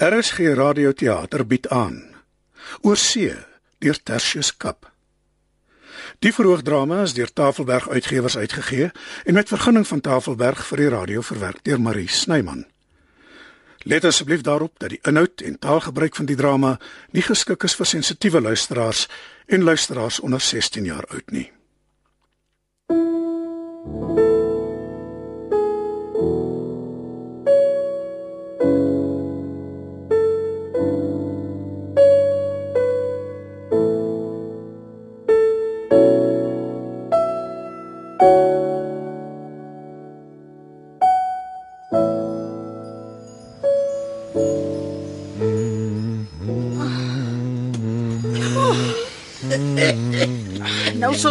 [0.00, 1.98] RSG Radioteater bied aan
[2.80, 3.34] Oorsee
[3.84, 4.86] deur Tertius Kap.
[6.24, 8.88] Die verhoogdrama is deur Tafelberg Uitgewers uitgegee
[9.24, 12.64] en met vergunning van Tafelberg vir die radio verwerk deur Marie Snyman.
[13.84, 16.78] Let asseblief daarop dat die inhoud en taalgebruik van die drama
[17.12, 19.04] nie geskik is vir sensitiewe luisteraars
[19.52, 21.50] en luisteraars onder 16 jaar oud nie.
[22.88, 24.29] Nou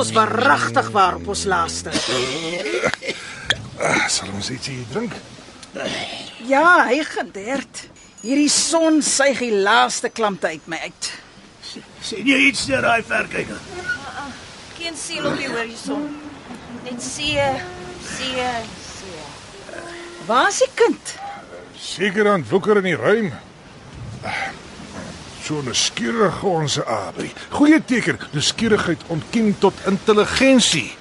[0.09, 1.91] soos verragtig waar op ons laaste.
[3.79, 5.13] Ah, sal ons ietsie drink?
[6.49, 7.85] Ja, hy gedert.
[8.23, 11.11] Hierdie son suig die laaste klamte uit my uit.
[12.03, 13.59] Sien jy iets deur daai verkyker?
[14.79, 16.07] Geen siel op die horison.
[16.83, 17.37] Net see,
[18.03, 18.47] see,
[18.83, 19.21] see.
[20.27, 21.15] Waar is die kind?
[21.79, 23.31] Seker aan woeker in die ruim.
[25.49, 27.31] So 'n skierige ons Abri.
[27.49, 30.93] Goeie teken, nuuskierigheid ontkiem tot intelligensie.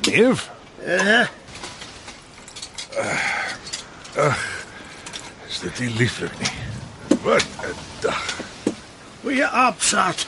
[0.00, 0.50] Neef,
[0.86, 1.26] Eh,
[5.48, 6.50] is dit nie lieflik nie?
[7.22, 8.24] Wat 'n dag.
[9.20, 10.26] goeie aapsaad.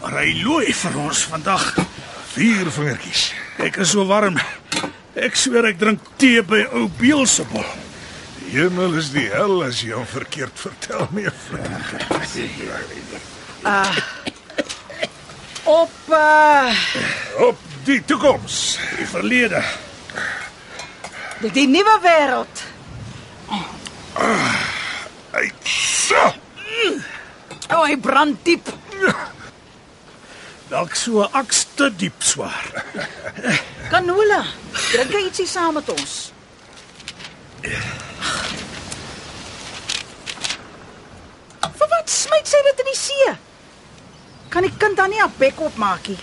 [0.00, 1.74] Maar hy looi vir ons vandag.
[2.32, 3.34] Vier vingertjies.
[3.56, 4.38] Ek is so warm.
[5.14, 7.87] Ek sweer ek drink tee by ou Beelzebul.
[8.48, 11.50] Hemel is die hel as jy hom verkeerd vertel, neef.
[15.68, 16.72] Op uh
[17.44, 18.78] Op die toekoms.
[18.96, 19.60] Die verlede.
[21.42, 22.64] die, die nuwe wêreld.
[25.36, 26.24] Hy so.
[27.68, 28.72] O, oh, hy brand diep.
[30.72, 32.64] Dalk so 'n aks te diep swaar.
[33.92, 34.42] Canola,
[34.92, 36.16] drink jy ietsie saam met ons?
[41.78, 43.34] Vir wat smyt sy dit in die see?
[44.52, 46.18] Kan die kind dan nie 'n bek opmaak nie?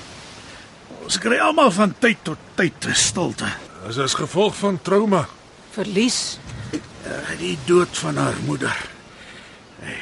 [1.03, 3.45] Ons kry almal van tyd tot tyd 'n stilte.
[3.87, 5.27] Dis as gevolg van trauma.
[5.71, 6.37] Verlies.
[7.05, 8.75] Uh, Die dood van haar moeder.
[9.79, 9.97] Hey,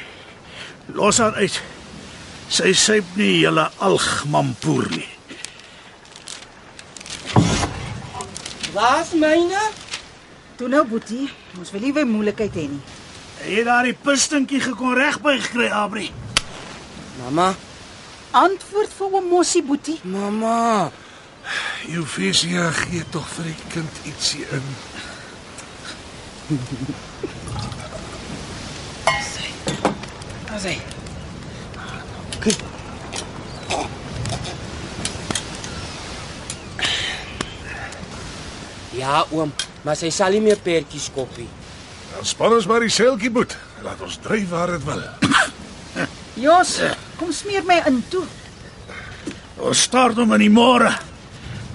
[0.94, 1.62] los haar uit.
[2.48, 5.08] Sy syp nie julle algmampoer nie.
[8.74, 9.60] Waar's myne?
[10.63, 11.25] Toe nou, Boetie,
[11.59, 12.78] ons wil nie weer moeilikheid hê nie.
[13.44, 16.06] Jy het daardie pistinkie gekon regby gekry, Abri.
[17.18, 17.50] Mamma,
[18.31, 19.97] Antwoord vir oom Mossie, Boetie.
[20.07, 20.88] mamma.
[21.91, 24.63] Eufesia gee tog vir die kind ietsie in.
[30.56, 30.78] As hy.
[38.95, 39.51] Ja, oom,
[39.84, 41.48] maar sy sal nie meer pertjies koppie.
[42.14, 43.56] Dan span ons maar die seiltjie boet.
[43.84, 45.04] Laat ons dryf waar dit wil.
[46.46, 46.78] Jos,
[47.20, 48.26] kom smeer my in toe.
[49.64, 50.92] Ons start hom in die môre.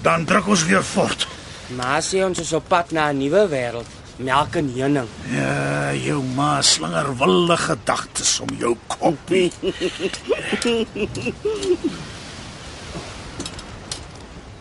[0.03, 1.27] Dan druk ons weer voort.
[1.75, 3.97] Maar sê ons is op pad na 'n nuwe wêreld.
[4.19, 5.07] Melk en heuning.
[5.31, 9.51] Ja, jou ma slinger wilde gedagtes om jou koppie.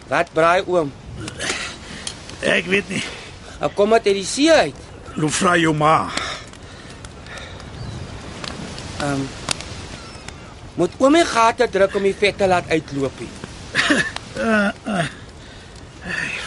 [0.09, 0.93] Wat braai oom?
[2.41, 3.03] Ek weet nie.
[3.61, 4.75] Ek kom uit die see uit.
[5.19, 5.97] Loop vra jou ma.
[9.03, 9.29] Ehm um,
[10.79, 13.17] Moet oom my gate druk om die vet te laat uitloop.
[13.19, 13.31] nie.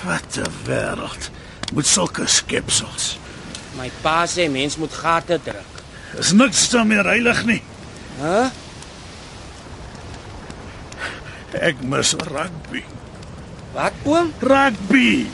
[0.06, 1.30] Wat 'n wêreld.
[1.74, 3.18] Met sulke skepsels.
[3.76, 5.72] My pa sê mens moet gate druk.
[6.18, 7.62] Is niks dan meer heilig nie.
[8.20, 8.50] Hæ?
[11.52, 12.84] Ek mis rugby.
[13.74, 14.34] Wat oom?
[14.40, 15.28] Rugby.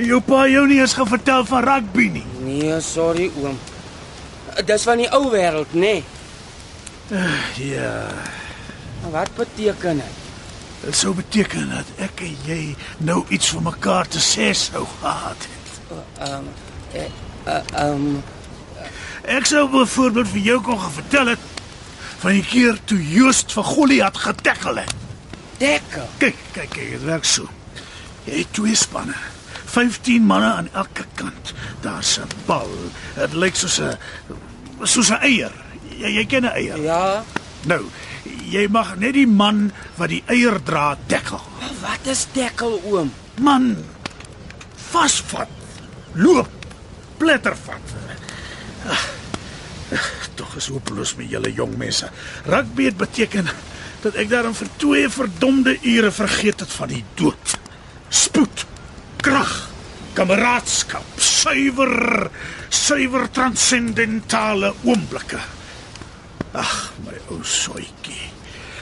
[0.00, 2.24] Jou pa jou nie eens gevertel van rugby nie.
[2.44, 3.58] Nee, sorry oom.
[4.66, 6.00] Dis van die ou wêreld, nê?
[7.10, 7.74] Nee.
[7.74, 8.06] Ja,
[9.02, 10.18] Maar wat beteken dit?
[10.84, 15.46] dit sou beteken dat ek en jy nou iets vir mekaar te sê sou gehad
[15.48, 15.96] het.
[16.20, 16.46] Ehm
[16.92, 17.08] eh,
[17.44, 18.20] eh, ehm
[19.28, 21.38] Ek sou byvoorbeeld vir jou kon vertel het
[22.22, 24.94] van die keer toe Joost vir Goliat getekkel het.
[25.58, 26.06] dekke.
[26.18, 27.48] Kyk, kyk, kyk, dit werk so.
[28.24, 29.14] Jy het twee spanne.
[29.70, 31.52] 15 manne aan elke kant.
[31.80, 32.70] Daar's 'n bal.
[33.14, 33.96] Dit lyk soos 'n
[34.82, 35.52] soos 'n eier.
[35.98, 36.78] Jy, jy ken 'n eier.
[36.82, 37.24] Ja.
[37.66, 37.84] Nou,
[38.50, 41.40] jy mag net die man wat die eier dra tekkel.
[41.60, 43.12] Maar wat is dekkel oom?
[43.40, 43.76] Man,
[44.90, 45.48] vasvat.
[46.14, 46.48] Loop.
[47.18, 47.84] Plettervat.
[48.88, 49.04] Ah,
[50.34, 52.08] Tog is hopeloos met julle jong mense.
[52.46, 53.48] Rugby het beteken
[54.00, 57.56] dat ek daarin vir twee verdomde ure vergeet het van die dood.
[58.08, 58.64] Spoed,
[59.20, 59.59] krag,
[60.20, 62.28] kameraadskap, suiwer,
[62.68, 65.40] suiwer transcendentale oomblikke.
[66.60, 66.74] Ag,
[67.06, 68.28] my ou soetjie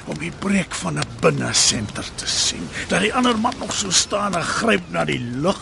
[0.09, 2.65] om die breek van 'n binnesenter te sien.
[2.89, 5.61] Dat die ander man nog so staan en gryp na die lug.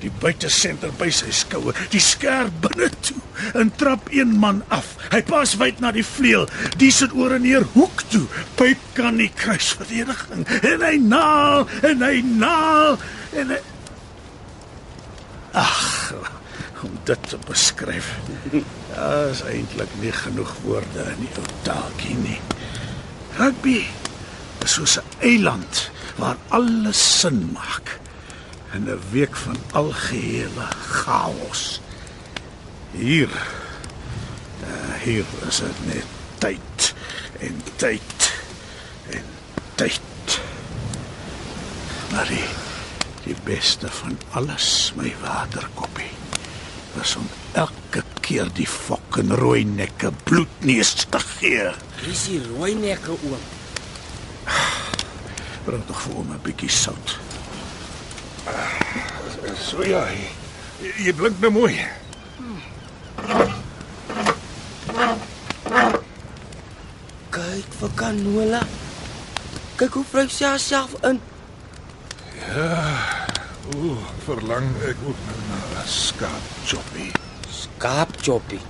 [0.00, 3.20] Die buitesenter by sy skoue, die skerp binne toe
[3.54, 4.96] en trap een man af.
[5.10, 8.26] Hy pas wyd na die vleuel, die sit oor en neer hoek toe.
[8.54, 12.98] Pyp kan nie kruisverdediging en hy naal en hy naal
[13.32, 13.60] en hy
[15.52, 16.12] Ag,
[16.82, 18.14] om dit te beskryf.
[18.94, 22.40] Daar is eintlik nie genoeg woorde in die ou taaltjie nie.
[23.38, 23.80] Rugby
[24.64, 27.98] is soos 'n eiland waar alles sin maak
[28.72, 31.80] in 'n week van algehele chaos.
[32.90, 33.30] Hier
[34.64, 36.06] uh, hier is dit net
[36.38, 36.94] tyd
[37.38, 38.32] en tyd
[39.10, 39.24] en
[39.74, 40.40] tyd.
[42.10, 42.30] Maar
[43.24, 46.10] die, beste van alles, my waterkoppie,
[47.00, 51.70] is om elke keer die fucking rooi nekke bloedneus te gee.
[52.04, 53.42] Dis die rooi nekke oom.
[55.66, 57.18] Bring tog vir hom 'n bietjie sout.
[59.60, 60.04] So ja.
[60.80, 61.74] Jy, jy blink nou mooi.
[67.30, 68.62] Kyk vir Canola.
[69.76, 71.20] Kyk hoe vry sy haarself in.
[73.76, 77.12] Ooh, verlang ek ook nou na 'n skaap choppie.
[77.50, 78.60] Skaapchoppie.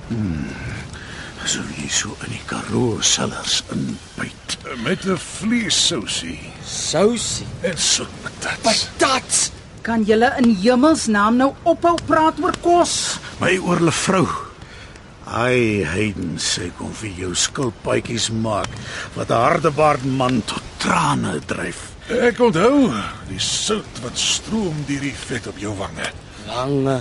[1.44, 4.58] Asof jy so in die Karoo sellers inbyt.
[4.84, 7.46] Met 'n vleessousie Sousie.
[7.60, 8.60] en soet patat.
[8.62, 9.50] Patats.
[9.82, 13.18] Kan julle in hemelsnaam nou ophou praat oor kos?
[13.40, 14.28] My oorle vrou.
[15.24, 18.68] Ai, Hayden sê kom vir jou skilpaadjies maak
[19.14, 21.89] wat 'n hardebaard man tot trane dryf.
[22.10, 22.88] Ek onthou
[23.28, 26.08] die sout wat stroom deur die vet op jou wange.
[26.48, 26.96] Lange.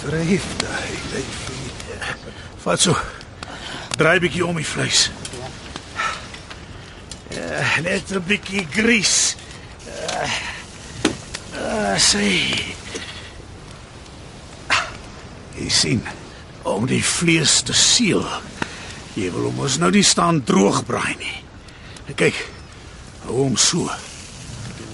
[0.00, 1.68] Vreefde hy lyfie.
[2.64, 2.96] Vat so.
[4.00, 5.10] Draai bietjie om die vleis.
[7.36, 9.36] Ja, net 'n bietjie grys.
[9.84, 10.32] Uh,
[11.60, 12.32] uh, sê.
[15.56, 16.02] Jy sien,
[16.64, 18.24] om die vlees te seël.
[19.14, 21.45] Jy wil hom ons nou nie staan droog braai nie.
[22.14, 22.48] Kyk.
[23.24, 23.90] Hou hom so.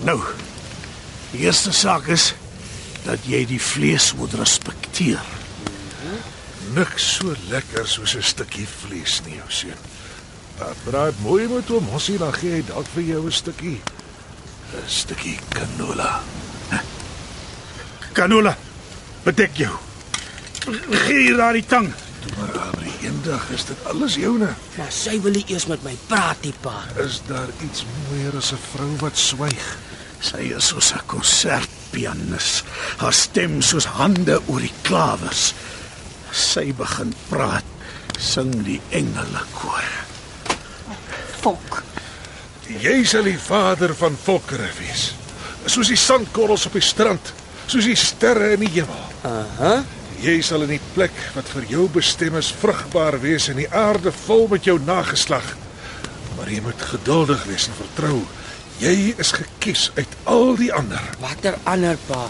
[0.05, 0.21] Nou.
[1.33, 2.35] Die eerste saak is
[3.05, 5.21] dat jy die vlees moet respekteer.
[6.77, 9.81] Niks so lekker soos 'n stukkie vlees nie, jou seun.
[10.59, 13.81] Wat braai mooi met hom, mossie dan gee hy dalk vir jou 'n stukkie
[14.73, 16.21] 'n stukkie canola.
[18.13, 18.57] Canola,
[19.25, 19.75] bedek jou.
[21.07, 21.93] Gee hier daai tang.
[22.39, 24.49] Maar Abri, eendag is dit alles joune.
[24.79, 26.75] Maar sy wil nie eers met my praat, die pa.
[27.03, 29.77] Is daar iets mooier as 'n vrou wat swyg?
[30.21, 32.63] Sy is soos 'n konsertpianis.
[32.97, 35.55] Haar stem soos hande oor die klawers.
[36.31, 37.65] Sy begin praat,
[38.19, 39.89] sing die engele koor.
[41.41, 41.83] Volk.
[42.81, 45.15] Jy sal die vader van volkere wees.
[45.67, 47.33] Soos die sandkorrels op die strand,
[47.67, 49.05] soos die sterre in die hemel.
[49.23, 49.85] Aha.
[50.23, 54.13] Jy sal in die plek wat vir jou bestem is vrugbaar wees en die aarde
[54.15, 55.49] vol met jou nageslag.
[56.37, 58.21] Maar jy moet geduldig wees en vertrou.
[58.79, 61.03] Jy is gekies uit al die ander.
[61.19, 62.29] Watter ander pa?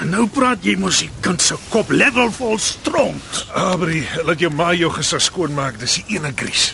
[0.00, 3.42] En nou praat jy mos die kind se kop level vol stront.
[3.58, 6.70] Abri, laat jou ma jou gesig skoonmaak, dis die ene gries.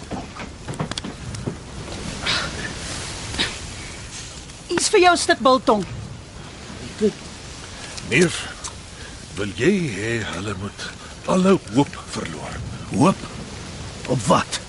[4.68, 5.88] Iets vir jou stuk biltong.
[8.12, 8.36] Neef,
[9.38, 10.86] wil jy hê hulle moet
[11.30, 12.56] alle hoop verloor?
[12.90, 13.26] Hoop
[14.08, 14.60] op wat?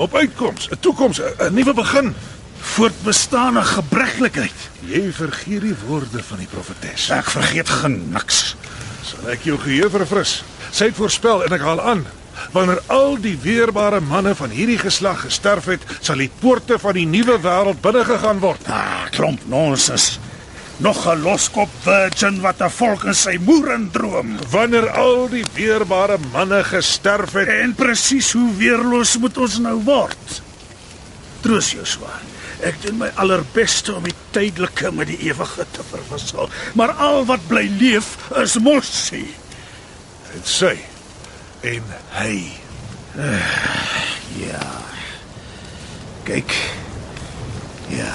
[0.00, 2.14] Op uitkoms, 'n toekoms, 'n nuwe begin.
[2.58, 4.60] Voortbestaande gebreklikheid.
[4.80, 7.10] Jy vergeet die woorde van die profetes.
[7.10, 8.56] Ek vergeet gen niks.
[9.02, 10.42] Sal ek jou geheue verfris?
[10.70, 12.06] Sy het voorspel en ek haal aan.
[12.52, 17.06] Wanneer al die weerbare manne van hierdie geslag gesterf het, sal die poorte van die
[17.06, 18.60] nuwe wêreld binnegegaan word.
[18.66, 20.18] Ah, klomp nonsens.
[20.76, 24.38] Nog 'n loskop virgin wat 'n volk in sy moeren droom.
[24.50, 30.42] Wanneer al die weerbare manne gesterf het, En presies hoe weerloos moet ons nou word?
[31.40, 32.20] Troos jou swaar.
[32.60, 37.46] Ek doen my allerbeste om die tydelike met die ewige te verwissel, maar al wat
[37.46, 39.34] bly leef is mossie.
[40.34, 40.78] het sy
[41.60, 42.50] en hy
[44.36, 44.82] Ja.
[46.24, 46.54] Kyk.
[47.88, 48.14] Ja,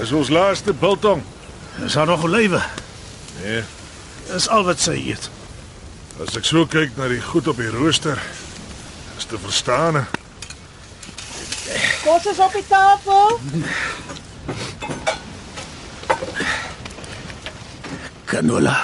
[0.00, 1.22] is ons laaste biltong.
[1.84, 2.62] Is daar nog olywe?
[3.42, 3.62] Nee,
[4.32, 5.28] Dis al wat sy eet.
[6.22, 8.20] As ek so kyk na die goed op die rooster,
[9.18, 10.06] is te verstaan.
[12.04, 13.40] Kos is op die tafel.
[18.24, 18.76] Canola.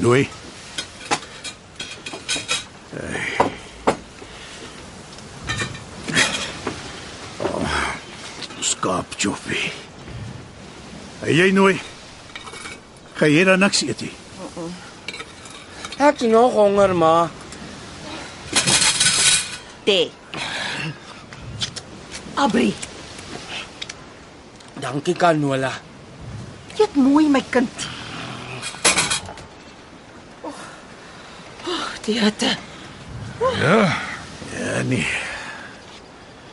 [0.00, 0.28] Nooi.
[7.38, 7.92] Oh,
[8.60, 9.89] skaap choppie.
[11.20, 11.74] Hey, jy nooi.
[13.18, 14.12] Gaan jy dan niks eet nie?
[16.00, 17.28] Ek het nog honger, ma.
[19.84, 20.08] Tee.
[22.40, 22.70] Abri,
[24.80, 25.74] Dankie Canola.
[26.80, 27.84] eet mooi my kind.
[30.40, 30.62] Oh,
[31.68, 32.54] oh die hitte.
[33.60, 33.98] Ja,
[34.56, 35.06] Ja nee.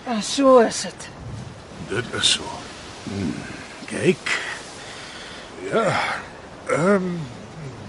[0.03, 1.07] En so is dit.
[1.89, 2.43] dit is so.
[3.87, 4.35] Kyk.
[5.71, 5.95] Ja.
[6.67, 7.19] Ehm um,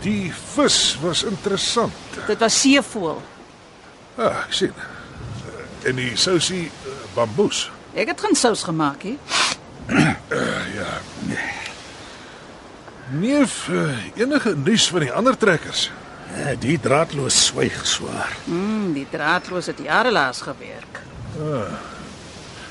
[0.00, 1.92] die vis was interessant.
[2.26, 3.22] Dit was seevoël.
[4.14, 4.72] Ah, ek sien.
[5.86, 7.70] En die sousie uh, bamboes.
[7.98, 9.18] Ek het geen sous gemaak nie.
[13.18, 15.88] Neef, uh, enige nuus van die ander trekkers?
[16.36, 18.36] Ja, die draadloos swyg swaar.
[18.44, 21.00] Mm, die draadloos het jare laas gewerk.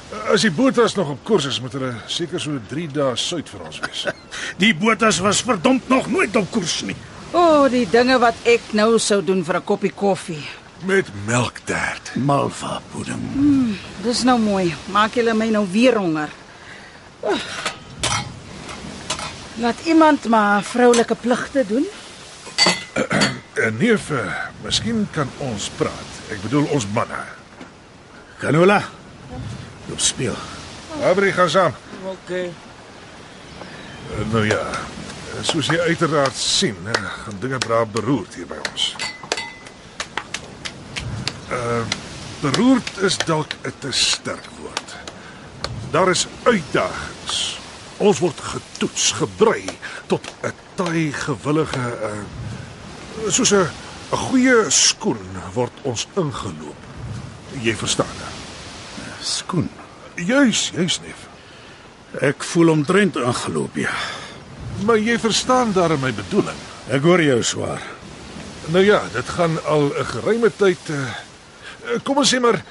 [0.07, 3.65] As die botas nog op koers is, moet hulle seker so 3 dae suid vir
[3.67, 4.05] ons wees.
[4.63, 6.95] Die botas was verdomp nog nooit op koers nie.
[7.33, 10.43] O, oh, die dinge wat ek nou sou doen vir 'n koppie koffie.
[10.87, 12.15] Met melktert.
[12.15, 13.75] Malva pudding.
[14.03, 14.75] Dis nou mooi.
[14.91, 16.29] Maak julle my nou weer honger.
[17.19, 17.39] Oh.
[19.59, 21.85] Laat iemand maar vroulike pligte doen.
[23.53, 24.23] En neef, uh,
[24.63, 26.11] miskien kan ons praat.
[26.29, 27.25] Ek bedoel ons manne.
[28.39, 28.96] Canola.
[29.87, 30.35] Loop speel.
[31.03, 31.73] Abri gaan saam.
[32.05, 32.51] Okay.
[34.11, 34.63] Uh, nou ja,
[35.41, 38.95] soos jy uiteraard sien, uh, gaan dinge braaf beroerd hier by ons.
[41.51, 41.83] Uh
[42.37, 44.95] beroerd is dalk 'n te sterk woord.
[45.91, 47.59] Daar is uitdagings.
[47.97, 49.65] Ons word getoets, gebrei
[50.05, 53.65] tot 'n taai gewillige uh soos 'n
[54.11, 56.81] 'n goeie skoen word ons ingeloop.
[57.61, 58.26] Jy verstaan.
[59.27, 59.69] Skoen.
[60.15, 61.25] Juis, juis neef.
[62.23, 63.93] Ek voel omtrent ingeloop ja.
[64.85, 66.57] Maar jy verstaan daarin my bedoeling.
[66.89, 67.81] Ek hoor jou swaar.
[68.71, 71.11] Nou ja, dit gaan al 'n geruime tyd uh,
[72.03, 72.63] kom ons sê maar uh,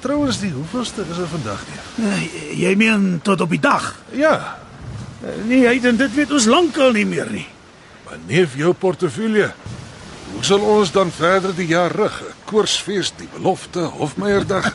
[0.00, 1.80] trouens die hoeveelste is dit vandag nie?
[2.06, 2.22] Uh,
[2.60, 3.94] jy meen tot op die dag?
[4.12, 4.58] Ja,
[5.24, 7.46] Uh, nee, hy en dit weet ons lankal nie meer nie.
[8.04, 9.52] maar neef jou portefeulje.
[10.32, 12.22] Hoe sal ons dan verder die jaar rig?
[12.54, 14.68] Koersfees, die belofte, Hofmeierdag.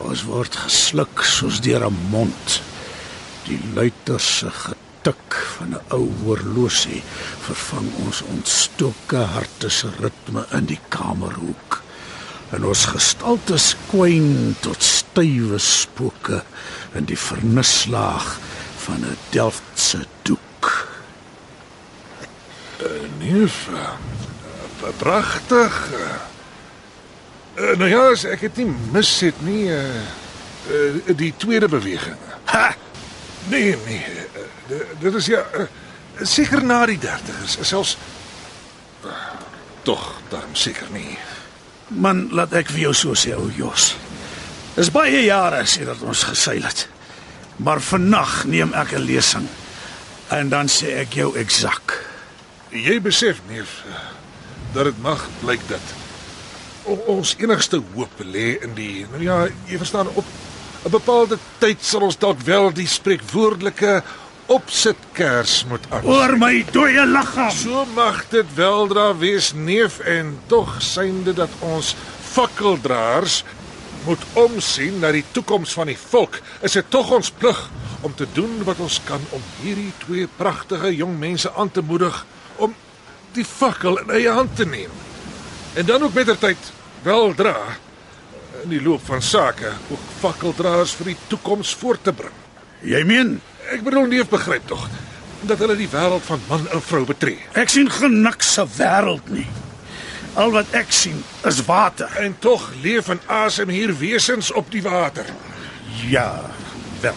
[0.00, 2.54] Ons word gesluk soos deur 'n mond.
[3.44, 7.02] Die luiter se getik van 'n ou horlosie
[7.44, 11.82] vervang ons ontstoke harte se ritme in die kamerhoek.
[12.56, 16.40] En ons gestaltes kwyn tot stywe spooke
[16.94, 18.38] in die vernislaag
[18.86, 20.51] van 'n Delftse doek.
[23.18, 25.90] Neef, uh, pragtig.
[27.56, 29.82] Uh, nou ja, as ek dit nie mis het nie, uh,
[30.72, 32.18] uh, die tweede beweging.
[32.50, 32.72] Ha!
[33.50, 34.04] Nee, nee.
[34.70, 35.66] Uh, dit is ja uh,
[36.22, 37.96] seker na die 30ers, selfs
[39.04, 39.10] uh,
[39.82, 41.18] tog daarom seker nie.
[41.92, 43.92] Man, laat ek vir jou so sê, ou Jos.
[44.76, 46.86] Dis baie jare sedert ons geseil het.
[47.62, 49.48] Maar vannag neem ek 'n lesing
[50.32, 52.11] en dan sê ek jou eksak.
[52.72, 53.98] Jy besef neef uh,
[54.72, 55.92] dat dit mag blyk dat
[56.88, 60.24] o, ons enigste hoop lê in die nou ja, jy verstaan op
[60.82, 64.02] 'n bepaalde tyd sal ons dalk wel die spreekwoordelike
[64.50, 66.04] opsitkers moet aan.
[66.04, 67.52] Oor my dooie liggaam.
[67.54, 71.94] So mag dit weldra wees neef en tog synde dat ons
[72.32, 73.44] fakkeldraers
[74.04, 76.40] moet omsien na die toekoms van die volk.
[76.60, 80.90] Is dit tog ons plig om te doen wat ons kan om hierdie twee pragtige
[80.96, 82.24] jong mense aan te moedig
[82.56, 82.74] om
[83.32, 84.90] die fakkel in eie hand te neem.
[85.74, 87.56] En dan ook mettertyd weldra
[88.62, 92.34] in die loop van sake ook fakkeldraers vir die toekoms voor te bring.
[92.82, 93.40] Jy meen,
[93.72, 94.88] Ek bedoel neef begryp tog
[95.46, 97.38] dat hulle die wêreld van man en vrou betree.
[97.54, 99.46] ek sien geen niks se wêreld nie.
[100.34, 102.10] Al wat ek sien is water.
[102.18, 105.26] En tog leef en asem hier wesens op die water.
[106.08, 106.40] Ja,
[107.00, 107.16] wel.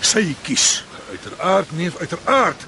[0.00, 0.84] Sy kies.
[1.10, 2.64] Uiteraard neef, uiteraard,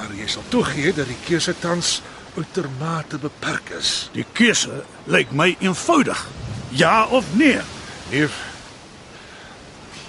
[0.00, 1.98] maar jy sal toegee dat die keuse tans
[2.38, 4.08] uitermate beperk is.
[4.14, 4.80] Die keuse
[5.10, 6.22] lyk my eenvoudig.
[6.72, 7.60] Ja of nee?
[8.10, 8.38] Neef,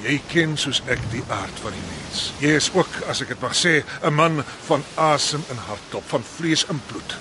[0.01, 2.21] Jy ken soos ek die aard van die mens.
[2.41, 6.23] Jy is ook, as ek dit mag sê, 'n man van asem en hartklop, van
[6.25, 7.17] vlees en bloed.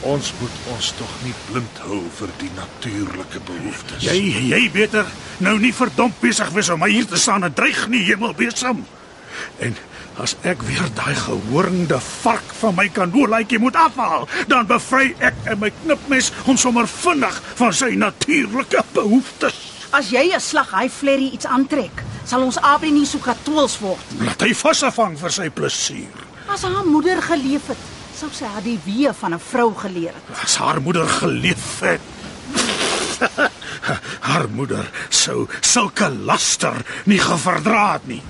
[0.00, 4.02] Ons moet ons tog nie blind hou vir die natuurlike behoeftes.
[4.02, 5.04] Jy jy beter
[5.44, 8.86] nou nie verdomp besig wees om my hier te staan en dreig nie hemel besem.
[9.58, 9.76] En
[10.22, 15.60] as ek weer daai gehoornde vark van my kanoolaitjie moet afhaal, dan bevry ek en
[15.62, 19.58] my knipmes hom sommer vinnig van sy natuurlike behoeftes.
[19.94, 24.04] As jy 'n slag hy flerry iets aantrek, sal ons Abri nie so katools word.
[24.20, 26.26] Laat hy vasvang vir sy plesier.
[26.48, 27.78] As haar moeder geleef het,
[28.14, 30.42] sou sy haar die wee van 'n vrou geleer het.
[30.42, 32.00] As haar moeder geleef het.
[34.28, 38.22] haar moeder sou sulke laster nie geverdra het nie.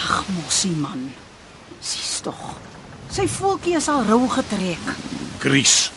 [0.00, 1.10] Ag, mossie man.
[1.80, 2.40] Sies tog.
[3.10, 4.94] Sy voeltjie is al rou getrek.
[5.42, 5.90] Gries.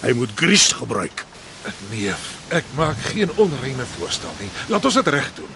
[0.00, 1.24] Hy moet gries gebruik.
[1.90, 2.14] Nee,
[2.56, 4.48] ek maak geen onreine voorstel nie.
[4.72, 5.52] Laat ons dit reg doen.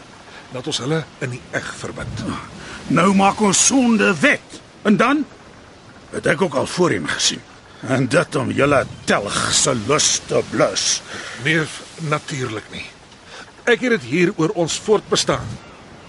[0.55, 2.25] Laat ons hulle in die eg verbind.
[2.93, 4.61] Nou maak ons sonde wet.
[4.85, 5.25] En dan
[6.13, 7.43] het ek ook al voorheen gesien.
[7.89, 11.03] En dit om julle telg se lus te blus.
[11.45, 11.65] Nee,
[12.09, 12.85] natuurlik nie.
[13.65, 15.49] Ek het dit hier oor ons voortbestaan.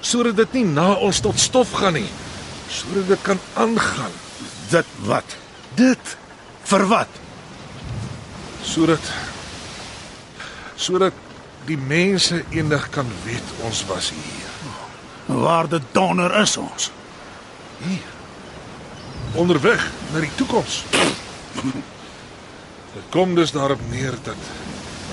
[0.05, 2.09] Sodat dit nie na ons tot stof gaan nie.
[2.69, 4.13] Sodat dit kan aangaan.
[4.69, 5.37] Dit wat?
[5.79, 6.17] Dit
[6.69, 7.21] vir wat?
[8.65, 9.13] Sodat
[10.75, 11.15] sodat
[11.65, 14.51] die mense eendag kan weet ons was hier.
[15.25, 16.91] Waar dit donder is ons.
[17.81, 18.11] Hier.
[19.33, 19.81] Onderweg
[20.13, 20.83] na die toekoms.
[22.95, 24.51] Dit kom dus daarop neer dat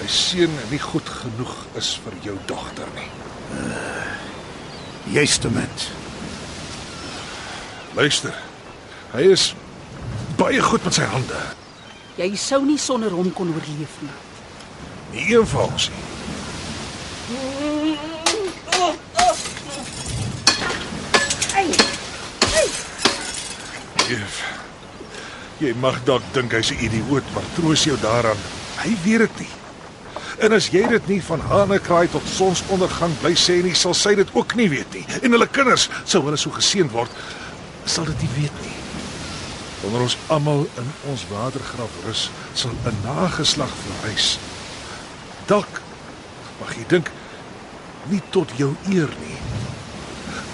[0.01, 3.09] my seun nie goed genoeg is vir jou dogter nie.
[5.11, 5.91] Juistement.
[7.95, 8.35] Luister.
[9.13, 9.55] Hy is
[10.39, 11.41] baie goed met sy hande.
[12.17, 14.15] Jy sou nie sonder hom kon oorleef nie.
[15.13, 16.09] Nie een van ons nie.
[24.13, 24.41] Jeff,
[25.63, 28.41] jy mag dalk dink hy's 'n idioot, maar troos jou daaraan.
[28.83, 29.62] Hy weet dit nie.
[30.43, 34.31] En as jy dit nie van hanekraai tot sonsondergang bly sê nie, sal sy dit
[34.35, 35.05] ook nie weet nie.
[35.23, 37.13] En hulle kinders, sou hulle so geseën word,
[37.87, 38.75] sal dit nie weet nie.
[39.85, 42.25] Wanneer ons almal in ons watergraf rus,
[42.59, 44.39] sal 'n nageslag verrys.
[45.47, 45.81] Dalk
[46.61, 47.11] mag jy dink
[48.11, 49.39] nie tot jou eer nie.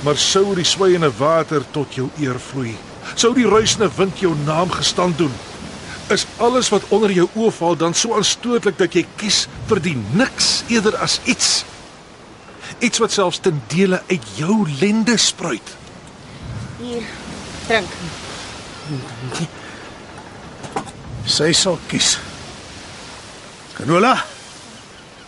[0.05, 2.77] Maar sou die sweiende water tot jou eer vloei,
[3.15, 5.33] sou die ruisende wind jou naam gestand doen.
[6.09, 9.97] Is alles wat onder jou oë val dan so aanstootlik dat jy kies vir die
[10.17, 11.65] niks eerder as iets?
[12.81, 15.75] Iets wat selfs ten dele uit jou lende spruit.
[16.81, 17.05] Hier,
[17.67, 17.93] drink.
[21.29, 22.15] Sy sal kies.
[23.77, 24.15] Canola.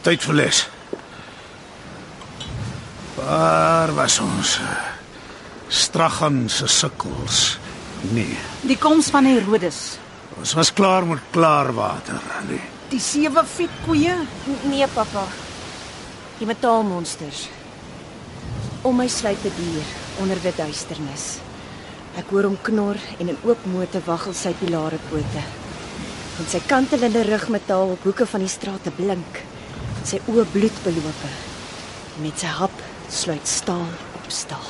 [0.00, 0.62] Tyd vir les.
[3.18, 4.54] Waar was ons?
[5.68, 7.58] Straggan se sukkels.
[8.16, 8.32] Nee,
[8.64, 9.98] Die koms van Herodes,
[10.40, 12.20] ons was klaar met klaarwater.
[12.48, 12.60] Nee.
[12.90, 14.16] die sewe vet koeie,
[14.66, 15.24] Nee, pappa.
[16.38, 17.48] Die metaalmonsters.
[18.82, 19.84] Om my sluit 'n dier
[20.18, 21.38] onder wit duisternis.
[22.16, 25.42] Ek hoor hom knor en in oop mote waggel sy pilare pote.
[26.38, 29.42] En sy kantelende rugmetaal op hoeke van die strate blink.
[30.04, 31.28] Sy oë bloedbelope.
[32.22, 32.72] Met sy hap
[33.08, 34.66] sluit staal op staal.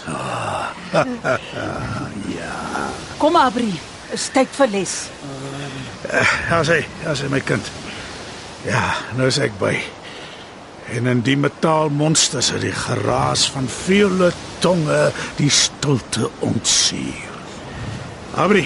[3.23, 3.81] kom Abri,
[4.13, 5.09] is tyd vir les.
[6.51, 7.67] Ja, sy, ja, sy my kind.
[8.67, 8.83] Ja,
[9.17, 9.77] nou is ek by.
[10.91, 17.29] En in die metaalmonsters het die geraas van vele tonge die stilte ontsuur.
[18.43, 18.65] Abri,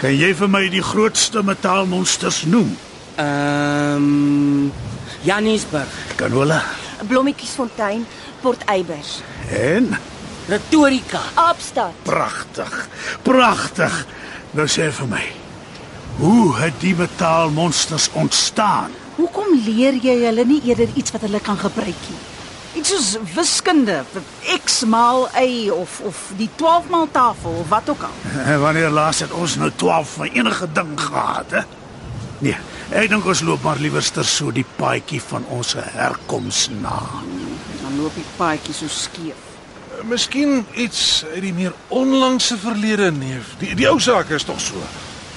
[0.00, 2.72] kan jy vir my die grootste metaalmonsters noem?
[3.20, 4.72] Ehm um,
[5.26, 6.62] Johannesburg, Canola.
[7.08, 8.06] Blommetjiesfontein,
[8.40, 9.18] Port Eybers,
[9.52, 9.90] En
[10.48, 11.20] Retorika.
[11.34, 11.92] Kaapstad.
[12.02, 12.88] pragtig.
[13.22, 14.06] Pragtig.
[14.56, 15.20] Nou sê vir my,
[16.16, 18.90] hoe het die metaalmonsters ontstaan?
[19.14, 22.20] Hoekom leer jy hulle nie eerder iets wat hulle kan gebruik nie?
[22.78, 24.04] Iets soos wiskunde,
[24.60, 28.14] x maal y of of die 12 maal tafel of wat ook al.
[28.44, 31.62] En wanneer laas het ons nou 12 van enige ding gehad, hè?
[32.40, 32.56] Nee,
[32.94, 37.02] ek dink ons loop maar liewerster so die paadjie van ons herkoms na.
[37.82, 39.48] Dan loop die paadjie so skeef.
[40.08, 43.56] Miskien iets uit die meer onlangse verlede, neef.
[43.60, 44.80] Die die ou saak is tog so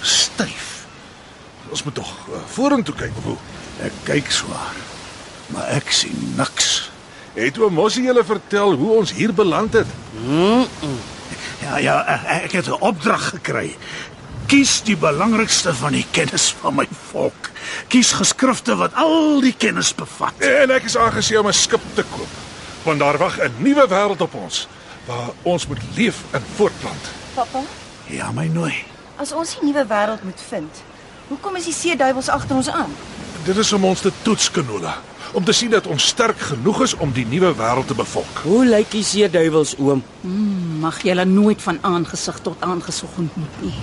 [0.04, 0.86] styf.
[1.70, 3.38] Ons moet tog uh, vorentoe kyk hoe.
[3.84, 4.76] Ek kyk swaar,
[5.48, 6.90] maar ek sien niks.
[7.34, 9.88] Het oom Mossie julle vertel hoe ons hier beland het?
[11.64, 13.76] Ja, ja, ek- ek het 'n opdrag gekry.
[14.46, 17.50] Kies die belangrikste van die kennis van my volk.
[17.88, 20.34] Kies geskrifte wat al die kennis bevat.
[20.40, 22.28] En ek is aangesien om 'n skip te koop.
[22.84, 24.68] Want daar wag 'n nuwe wêreld op ons
[25.06, 27.06] waar ons moet leef en voortplant.
[27.34, 27.60] Pappa,
[28.08, 28.86] Ja, my nooi.
[29.22, 30.84] As ons die nuwe wêreld moet vind,
[31.30, 32.94] hoekom is die see duiwels agter ons aan?
[33.46, 34.96] Dit is om ons te toets, Kanola,
[35.34, 38.44] om te sien dat ons sterk genoeg is om die nuwe wêreld te bevolk.
[38.48, 40.04] Hoe lyk die see duiwels oom?
[40.84, 43.76] Mag julle nooit van aangesig tot aangesig ontmoet nie.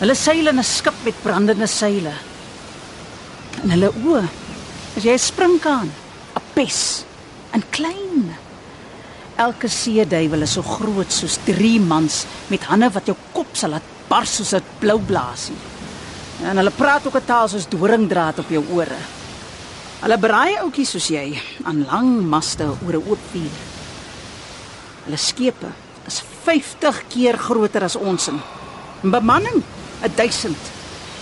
[0.00, 2.12] Hulle seil in 'n skip met brandende seile.
[3.62, 4.28] In hulle oë
[4.96, 5.90] is jy 'n sprinkaan,
[6.36, 7.04] 'n pes,
[7.52, 8.36] en klein.
[9.36, 13.95] Elke seeduiwel is so groot soos 3 mans met hande wat jou kop sal laat
[14.08, 15.56] bars soos 'n blou blaasie.
[16.42, 19.00] En hulle praat ook 'n taal soos doringdraad op jou ore.
[20.00, 23.56] Hulle braai ouetjies soos jy aan lang maste oor 'n oop vuur.
[25.04, 25.70] Hulle skepe
[26.06, 28.40] is 50 keer groter as ons in.
[29.02, 29.62] En bemanning
[30.14, 30.56] 1000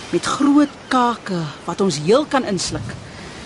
[0.09, 2.95] met groot kake wat ons heel kan insluk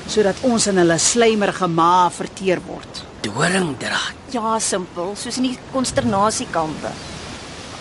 [0.09, 3.03] sodat ons in hulle slijmerige maag verteer word.
[3.21, 4.17] Doringdraad.
[4.33, 6.89] Ja, simpel, soos in die konsternasiekampe.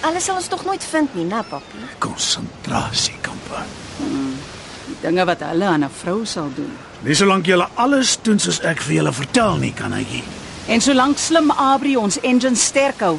[0.02, 1.80] Hulle sal ons tog nooit vind nie, né, papi?
[2.02, 3.62] Konsentrasiekampe.
[3.98, 6.76] Die dinge wat hulle aan 'n vrou sal doen.
[7.02, 10.22] Nie solank jy alles doen soos ek vir julle vertel nie, kan hy.
[10.66, 13.18] En solank slim Abri ons engines sterk hou,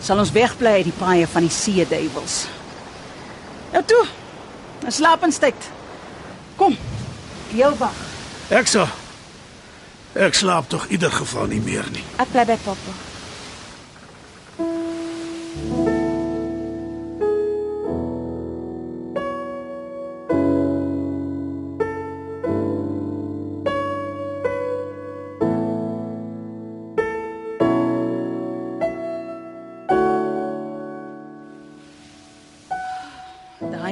[0.00, 2.46] sal ons wegbly uit die paaie van die see duiwels.
[3.72, 4.06] Nou toe.
[4.84, 5.70] Dis slapenstyd.
[6.56, 6.76] Kom.
[7.54, 7.96] Jou wag.
[8.50, 8.88] Ek sal
[10.14, 12.04] Ek slaap tog in ieder geval nie meer nie.
[12.22, 12.94] Ek bly by pappa.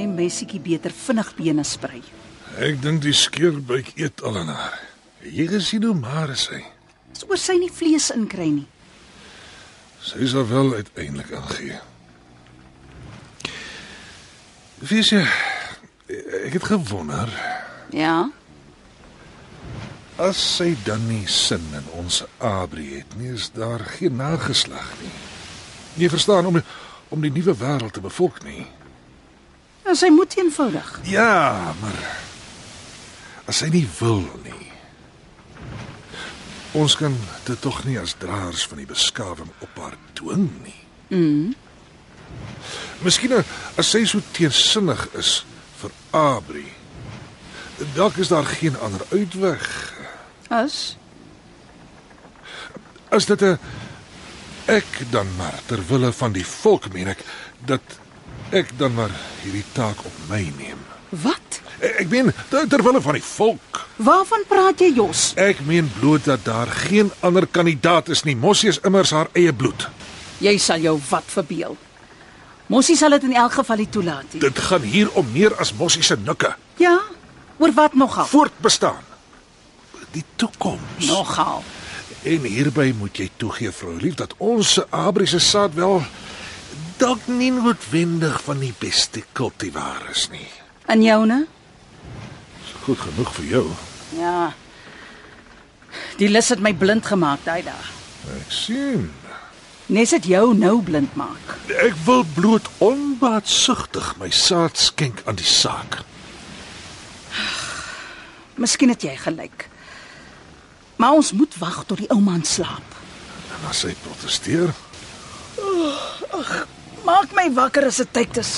[0.03, 2.01] Daai messietjie beter vinnig bene sprei.
[2.59, 4.81] Ek dink die skeurbuik eet al aan haar.
[5.23, 6.59] Jy gesien hoe maar is sy.
[7.15, 8.67] Dis oor sy nie vlees inkry nie.
[10.03, 11.79] Sy sal wel uiteindelik aangee.
[14.91, 15.23] Weet jy,
[16.49, 17.31] ek het gewonder
[17.95, 18.31] Ja.
[20.19, 25.15] as sy dan nie sin in ons Abri het nie, is daar geen nageslag nie.
[25.95, 26.63] Jy verstaan om
[27.13, 28.67] om die nuwe wêreld te bevolk nie.
[29.93, 31.01] En sy moet eenvoudig.
[31.05, 32.21] Ja, maar
[33.45, 34.71] as sy nie wil nie.
[36.81, 37.13] Ons kan
[37.45, 40.79] dit tog nie as draers van die beskawing op haar dwing nie.
[41.13, 41.53] Mm.
[43.05, 45.43] Miskien as sy so teensinnig is
[45.83, 46.65] vir Abri.
[47.93, 49.69] Dalk is daar geen ander uitweg.
[50.49, 50.97] As
[53.13, 53.59] As dit 'n
[54.73, 57.21] ek dan maar ter wille van die volk meen ek
[57.61, 58.01] dat
[58.53, 59.13] ek dan maar
[59.43, 60.81] hierdie taak op my neem.
[61.23, 61.61] wat?
[61.83, 63.81] Ek meen ter, ter wille van die volk.
[63.97, 65.33] Waarvan praat jy, Jos?
[65.37, 68.37] Ek meen bloot dat daar geen ander kandidaat is nie.
[68.37, 69.89] Mossie is immers haar eie bloed.
[70.39, 71.77] Jy sal jou wat verbeel.
[72.73, 74.41] Mossie sal dit in elk geval nie toelaat nie.
[74.41, 76.55] Dit gaan hier om meer as Mossie se nikke.
[76.81, 76.97] Ja,
[77.59, 78.27] oor wat nogal?
[78.31, 79.03] Voortbestaan.
[80.15, 81.07] Die toekoms.
[81.07, 81.65] Nogal.
[82.23, 86.03] En hierby moet jy toegee, vrou lief, dat ons se Abri se saad wel
[86.99, 90.49] dalk nie noodwendig van die beste kultivar is nie.
[90.91, 91.47] En joune?
[92.83, 93.65] Goed genoeg vir jou.
[94.19, 94.53] Ja.
[96.19, 97.91] Die lus het my blind gemaak daai dag.
[98.37, 99.11] Ek sien.
[99.93, 101.57] Nes dit jou nou blind maak.
[101.83, 106.01] Ek wil bloot onbaatsugtig my saad skenk aan die saak.
[108.61, 109.69] Miskien het jy gelyk.
[110.97, 112.97] Maar ons moet wag tot die ou man slaap.
[113.57, 114.71] En as hy protesteer,
[117.05, 118.53] Maak my wakker as dit tyd is.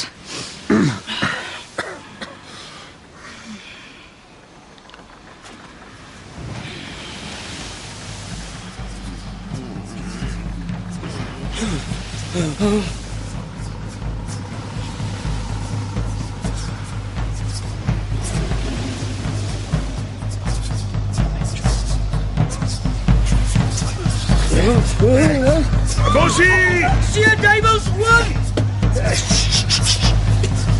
[26.14, 26.86] Mossie!
[27.12, 28.26] See duiwels oom.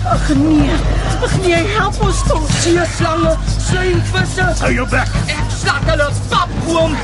[0.05, 0.71] Ag nee.
[1.23, 2.45] Ag nee, help ons tog.
[2.63, 3.33] See slange,
[3.67, 4.47] sluimvisse.
[4.61, 5.11] Hou jou bek.
[5.35, 6.95] Ek slag hulle pap oom.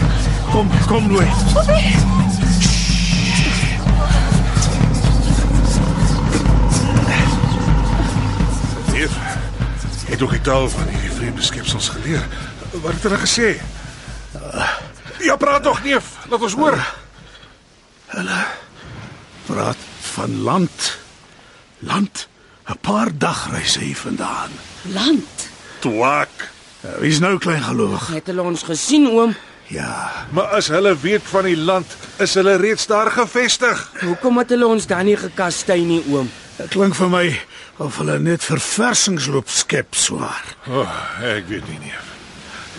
[0.53, 1.27] Kom, kom nooi.
[8.95, 9.19] Neef,
[10.07, 12.25] jy het ook die taal van hierdie vreemde skepsels geleer.
[12.79, 13.53] Wat het hulle gesê?
[15.21, 16.15] Ja, praat tog, neef.
[16.31, 16.79] Laat ons hoor.
[19.47, 20.99] Praat van land.
[21.79, 22.29] Land.
[22.71, 24.51] 'n Paar dagreise hier vandaan.
[24.83, 25.49] Land.
[25.79, 26.29] Twak.
[26.85, 28.07] Uh, Wie's nou klein gelowig?
[28.09, 29.35] Het hulle ons gesien oom?
[29.67, 31.87] Ja, Maar as hulle weet van die land,
[32.19, 33.91] is hulle reeds daar gevestig.
[34.01, 36.31] Hoekom het hulle ons dan nie gekastei nie, oom?
[36.57, 37.41] Dit klink vir my
[37.77, 40.43] of hulle net verversingsloop skep swaar.
[40.69, 41.95] O, oh, ek weet nie nie.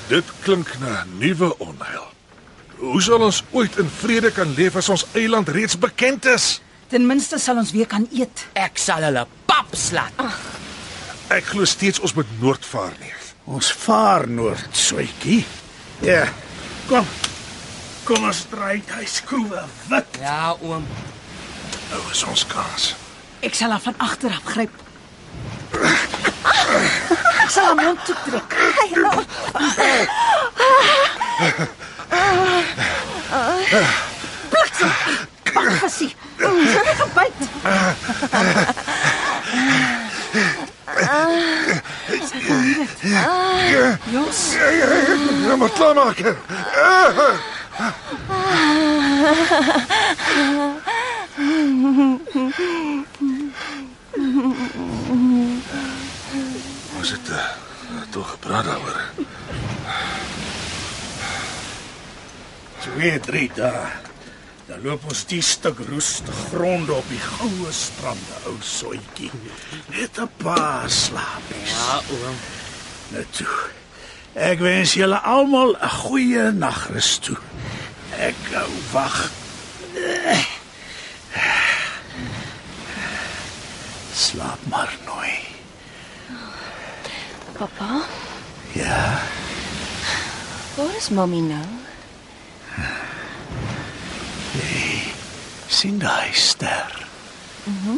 [0.07, 2.10] Dit klink na nuwe onheil.
[2.81, 6.61] Hoe sal ons ooit in vrede kan leef as ons eiland reeds bekend is?
[6.89, 8.47] Ten minste sal ons weer kan eet.
[8.57, 10.23] Ek sal hulle pap slat.
[11.31, 13.13] Ek glo steeds ons moet noord vaar nie.
[13.45, 15.45] Ons vaar noord, Swytjie.
[16.01, 16.25] Ja.
[16.89, 17.05] Kom.
[18.07, 20.17] Kom ons draai hy skroewe wit.
[20.23, 20.85] Ja, oom.
[21.91, 22.95] Nou is ons kans.
[23.45, 24.73] Ek sal haar van agter af gryp.
[25.77, 28.49] Ek sal haar mond toe trek.
[34.49, 34.91] Bliksem.
[35.53, 36.15] Pak gesie.
[36.37, 37.39] Sy het gebyt.
[44.11, 44.55] Jos,
[45.47, 46.17] Ja, maar klaar maak.
[56.97, 57.35] Was dit uh,
[58.09, 59.01] toch gepraat daaroor?
[62.81, 63.85] Twee, drie dae.
[64.65, 69.31] Dan loop ons die stuk roeste gronde op die goue strande, ou soetjie.
[69.91, 71.73] Net 'n paar slaapies.
[71.75, 72.37] Ja, oom.
[73.09, 73.59] Net toe.
[74.33, 77.37] Ek wens julle almal 'n goeie nagrus toe.
[78.17, 79.29] Ek gou wag.
[84.15, 85.33] Slaap maar nooi.
[87.57, 88.01] Pappa,
[88.73, 89.19] Ja,
[90.75, 91.80] waar is Mamy nou?
[95.81, 97.07] Sien daai ster.
[97.65, 97.97] Mhm.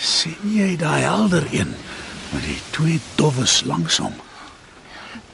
[0.00, 1.74] sien jy daai helder een
[2.32, 4.14] met die twee dowes langs hom?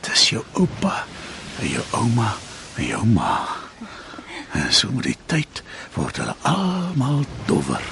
[0.04, 1.04] Dis jou oupa
[1.60, 2.34] en jou ouma
[2.74, 3.46] en jou ma.
[4.52, 5.62] En so met die tyd
[5.94, 7.84] word hulle almal dowwer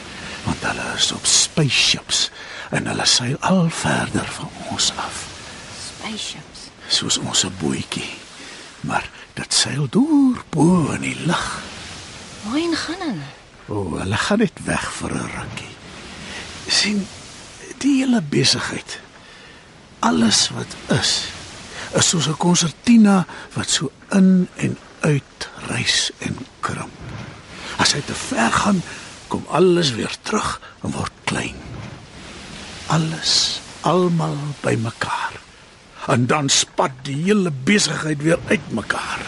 [0.45, 2.27] want hulle is op spaceships
[2.69, 5.23] en hulle seil al verder van ons af.
[5.87, 6.67] Spaceships.
[6.89, 8.13] soos ons 'n bootjie.
[8.81, 11.63] Maar dit seil deur bo in die lug.
[12.45, 13.44] Waarheen gaan hulle?
[13.69, 15.73] O, oh, hulle gaan net weg vir 'n rukkie.
[16.69, 17.07] sien
[17.79, 19.01] die hele besigheid.
[19.99, 21.29] Alles wat is,
[21.93, 26.93] is soos 'n konsertina wat so in en uit reis en krimp.
[27.77, 28.83] As hy te ver gaan,
[29.29, 31.57] kom alles weer terug en word klein.
[32.87, 35.33] Alles almal bymekaar.
[36.07, 39.21] En dan spat die hele besigheid weer uitmekaar.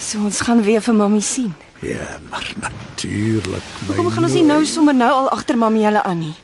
[0.00, 1.54] So ons gaan weer vir Mamy sien.
[1.80, 3.62] Ja, maar natuurlik.
[3.86, 6.34] Hoekom gaan ons nie nou sommer nou al agter Mamy hulle aan nie?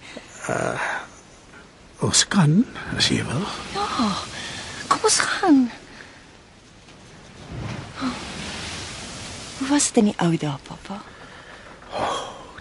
[2.04, 2.60] Ons kan,
[2.96, 3.46] as jy wil.
[4.92, 5.58] Kom ons gaan.
[8.02, 8.14] Oh.
[9.58, 11.00] Hoe was dit in die ou dae, pappa?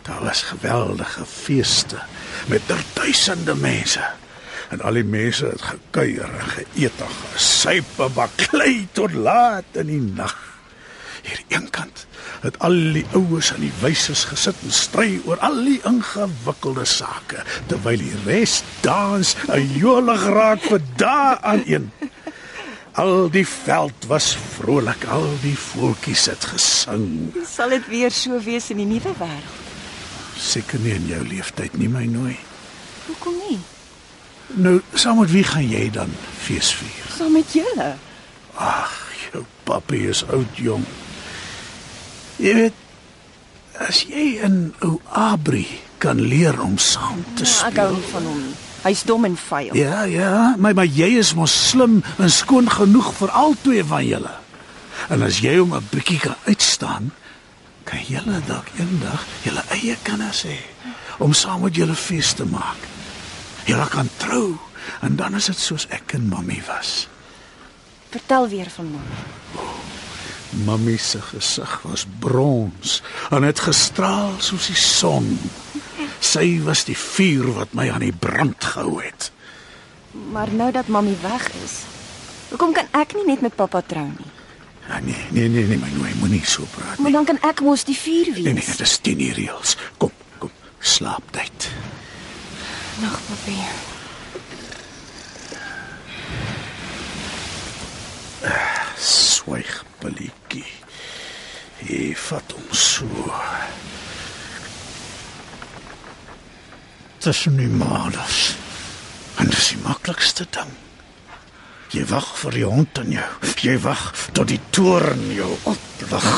[0.03, 2.01] Daar was geweldige feeste
[2.47, 2.61] met
[2.93, 4.03] duisende mense.
[4.69, 9.87] En al die mense het gekuier en geëet en gesuip en baklei tot laat in
[9.87, 10.52] die nag.
[11.23, 12.05] Hier eenkant
[12.43, 17.43] het al die oues en die wyses gesit en stry oor al die ingewikkelde sake
[17.71, 21.87] terwyl die res dans en jolig raak vir dae aan een.
[22.99, 27.31] Al die veld was vrolik, al die voeltjies het gesing.
[27.49, 29.61] Sal dit weer so wees in die nuwe wêreld?
[30.37, 32.35] Seker nie in jou leeftyd nie, my nooi.
[33.07, 33.57] Hoekom nie?
[34.61, 36.11] Nou, saam met wie gaan jy dan
[36.43, 37.07] fees vier?
[37.15, 37.93] Saam met julle.
[38.61, 38.93] Ag,
[39.31, 40.85] jou papi is oud jong.
[42.43, 42.73] Jy weet,
[43.87, 45.63] as jy in ou Abri
[46.03, 48.09] kan leer om saam te Ja, ek hou speel.
[48.11, 48.43] van hom.
[48.83, 49.75] Hy's dom en vuil.
[49.79, 54.33] Ja, ja, maar maar jy is mos slim en skoon genoeg vir albei van julle.
[55.09, 57.11] En as jy hom 'n bietjie kan uitstaan,
[57.85, 60.59] kan julle dalk eendag julle eie kinders hê
[61.19, 62.79] om saam met julle fees te maak.
[63.65, 64.57] Julle kan trou
[65.01, 67.07] en dan is dit soos ek en mammie was.
[68.11, 69.62] Vertel weer van Mamy.
[70.65, 75.39] Mammie se gesig was brons en het gestraal soos die son.
[76.23, 79.31] Sy was die vuur wat my aan die brand gehou het.
[80.31, 81.81] Maar nou dat Mamy weg is,
[82.49, 84.31] hoekom kan ek nie net met pappa trou nie?
[84.87, 87.03] Ja, nee, nee, nee, nee, my nooi moenie so praat nie.
[87.05, 88.43] Maar dan kan ek mos die vuur wees.
[88.43, 89.77] Nee nee, dit is teen die reëls.
[89.97, 91.69] Kom, kom, slaaptyd.
[93.01, 93.57] Nag, papi.
[98.99, 99.71] Swyg,
[100.03, 100.67] Billetjie.
[101.87, 103.07] Jy vat hom so.
[107.23, 108.55] Tussen die maanders.
[109.39, 110.71] En dis die maklikste ding.
[111.93, 113.29] Jy wag vir die hond in jou.
[113.63, 114.01] Jy wag
[114.33, 116.29] tot die toorn jou opwag.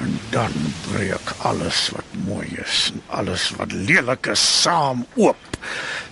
[0.00, 0.56] En dan
[0.88, 5.60] breek alles wat mooi is en alles wat lelik is saam oop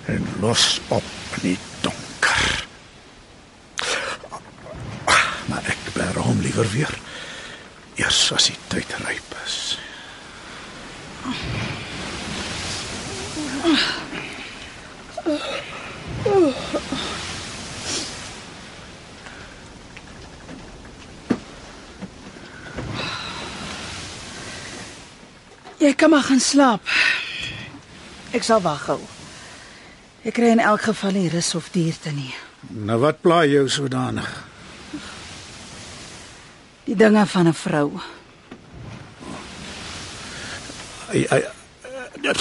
[0.08, 2.67] en los op in die donker.
[5.48, 6.94] Maar ek bær hom liewer weer.
[7.98, 9.78] Eers as die tyd ryp is.
[25.78, 26.82] Jy kan maar gaan slaap.
[28.34, 29.00] Ek sal wag hou.
[30.26, 32.34] Ek kry in elk geval nie rus of duurte nie.
[32.68, 34.47] Nou wat pla jou sodanig?
[36.88, 38.00] Die dinge van 'n vrou.
[41.12, 41.42] Ai ai
[42.20, 42.40] dit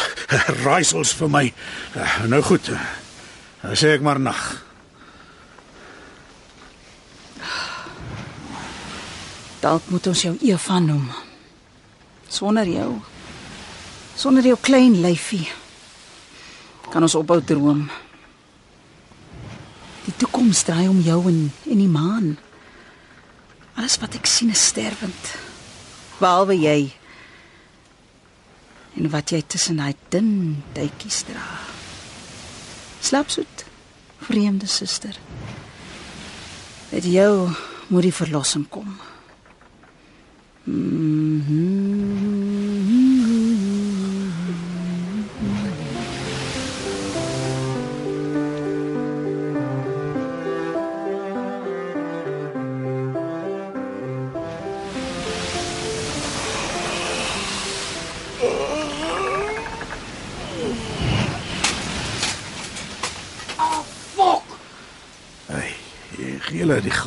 [0.63, 1.53] raaisels vir my.
[2.27, 2.71] Nou goed.
[3.61, 4.63] Dan sê ek maar nag.
[9.59, 11.11] Dalk moet ons jou Eva noem.
[12.27, 13.01] Sonder jou.
[14.15, 15.47] Sonder jou klein lyfie.
[16.89, 17.89] Kan ons ophou droom.
[20.05, 22.37] Die toekoms draai om jou en en die maan.
[23.77, 25.33] Alles wat ek sien is sterwend.
[26.17, 26.79] Behalwe jy.
[28.97, 31.45] En wat jy tussen daai dun tuitjies dra.
[33.05, 33.65] Slaap soet,
[34.25, 35.19] vreemde suster.
[36.89, 37.51] Met jou
[37.93, 38.97] moet die verlossing kom.
[38.97, 39.07] Hey,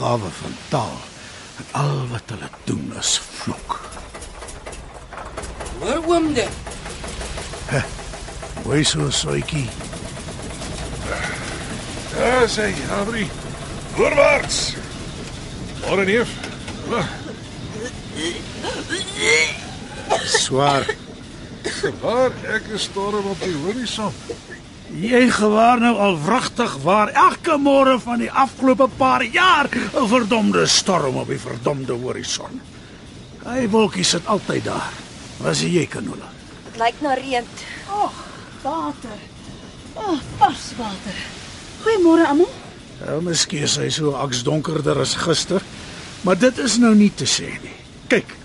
[0.01, 0.99] gawe van taal.
[1.61, 3.81] En al wat hulle doen is vloek.
[5.81, 6.69] Hoor oom dit.
[8.63, 9.69] Hoe so soetjie.
[12.17, 13.27] Ja, sê Adri.
[13.97, 14.75] Voorwaarts.
[15.85, 16.33] Môre neef.
[20.25, 20.87] Swaar.
[22.01, 24.15] Waar ek is storm op die horison.
[25.01, 30.67] Jy gewaar nou al wragtig waar elke môre van die afgelope paar jaar 'n verdomde
[30.67, 32.61] storm op die verdomde horison.
[33.45, 34.93] Hy wolkie sit altyd daar.
[35.41, 36.29] Was jy kanola?
[36.65, 37.45] Dit lyk na reën.
[37.89, 38.13] Ag,
[38.63, 39.19] water.
[39.95, 41.17] Ag, vars water.
[41.83, 42.51] Goeiemôre almal.
[43.07, 45.63] Nou, miskien is hy so aksdonkerder as gister,
[46.21, 47.77] maar dit is nou nie te sê nie.
[48.09, 48.37] Kyk,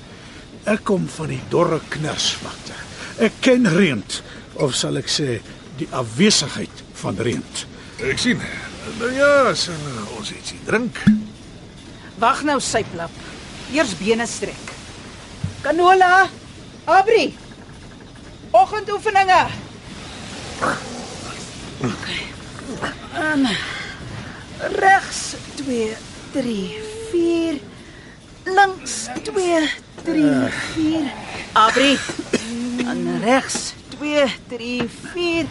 [0.63, 2.73] ek kom van die dorre knersvlakte.
[3.19, 4.21] Ek ken reënt,
[4.55, 5.41] of sal ek sê
[5.79, 7.65] die afwesigheid van reënt.
[8.03, 8.41] Ek sien.
[8.99, 9.75] Nou ja, sal
[10.17, 11.01] ons ietsie drink.
[12.21, 13.11] Wag nou, syplap.
[13.73, 14.73] Eers bene strek.
[15.65, 16.27] Canola,
[16.85, 17.33] Abri.
[18.55, 19.41] Oggendoefeninge.
[23.13, 23.47] En
[24.79, 25.21] regs
[25.55, 25.95] 2
[26.31, 27.59] 3 4
[28.43, 29.69] links 2
[30.03, 31.11] 3 4
[31.53, 31.97] Abri.
[32.85, 35.45] En regs 2 3 4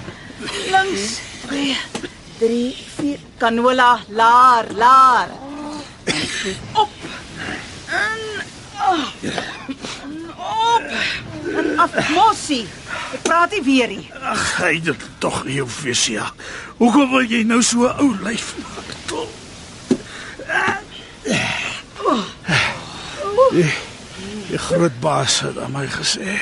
[0.71, 1.77] links 2
[2.39, 5.29] 3 4 Canola, laar, laar.
[6.73, 6.89] Op.
[7.87, 8.21] En
[8.79, 9.05] oh.
[10.03, 10.83] En op.
[11.57, 12.67] En af mossie.
[13.13, 14.07] Ek praat nie weer nie.
[14.21, 16.21] Ag, hy dit tog jou visie.
[16.81, 18.95] Hoekom wil jy nou so ou lyf maak?
[19.11, 19.29] Tol.
[23.55, 23.71] Die,
[24.49, 26.39] die groot baas het aan my gesê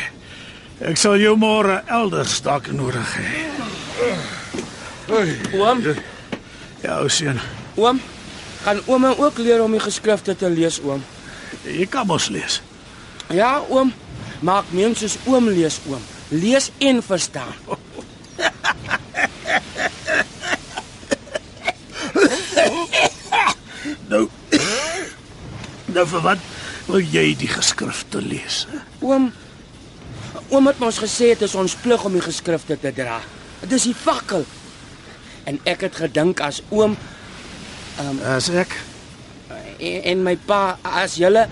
[0.90, 3.30] ek sal jou môre elders dalk nodig hê.
[5.58, 5.82] Oom,
[6.82, 7.38] Ja, ou seun,
[7.78, 8.00] oom,
[8.64, 11.04] gaan oom ook leer om die geskrifte te lees, oom?
[11.64, 12.60] jy kan mos lees.
[13.30, 13.92] Ja, oom.
[14.42, 16.02] Maak mens soos oom lees, oom.
[16.34, 17.54] Lees en verstaan.
[24.08, 24.26] Nou
[25.92, 26.38] Nou vir wat
[26.88, 28.62] wil jy die geskrifte lees?
[29.04, 29.28] Oom,
[30.52, 33.18] oom het ons gesê dit is ons plig om die geskrifte te dra.
[33.62, 34.44] Dit is die fakkel.
[35.48, 36.96] En ek het gedink as oom
[38.24, 38.72] As ek
[39.82, 40.62] en, en my pa
[41.02, 41.44] as julle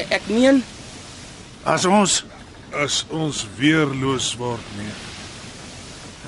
[0.00, 0.62] ek meen
[1.68, 2.22] as ons
[2.80, 4.96] as ons weerloos word nee.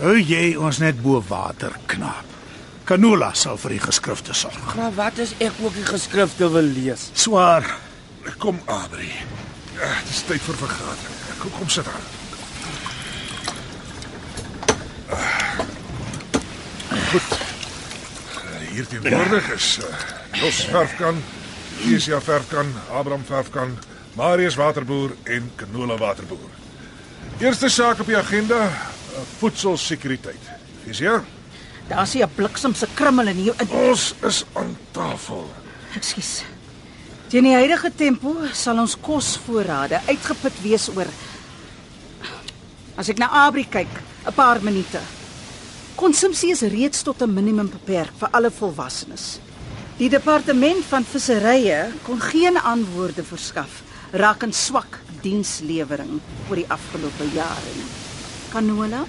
[0.02, 2.28] hou jy ons net bo water knaap.
[2.86, 4.74] Canola sal vir die geskrifte sorg.
[4.78, 7.10] maar wat as ek ook die geskrifte wil lees?
[7.14, 7.66] Swaar.
[8.42, 9.10] Kom Adri.
[9.78, 11.21] Ja, dit is tyd vir vergadering.
[11.42, 12.04] Kom kom sit aan.
[17.10, 17.40] Goed.
[18.72, 19.88] hier teenwoordig is uh,
[20.38, 21.18] Jos Verfkan,
[21.90, 23.74] Isia Verfkan, Abraham Verfkan,
[24.14, 26.54] Marius Waterboer en Canola Waterboer.
[27.42, 30.48] Eerste saak op die agenda, uh, voedselsekuriteit.
[30.86, 31.18] Is jy?
[31.90, 33.54] Daar's hier 'n bliksem se krummel in hier.
[33.68, 35.50] Ons is aan tafel.
[35.96, 36.44] Ekskuus.
[37.32, 41.08] Teen die huidige tempo sal ons kosvoorrade uitgeput wees oor
[42.96, 43.88] As ek na Abri kyk,
[44.26, 45.00] 'n paar minute.
[45.96, 49.38] Konsumpsie is reeds tot 'n minimum beperk vir alle volwassenes.
[49.98, 53.82] Die departement van visserye kon geen antwoorde verskaf
[54.12, 57.90] rakend swak dienslewering oor die afgelope jare nie.
[58.52, 59.04] Canola?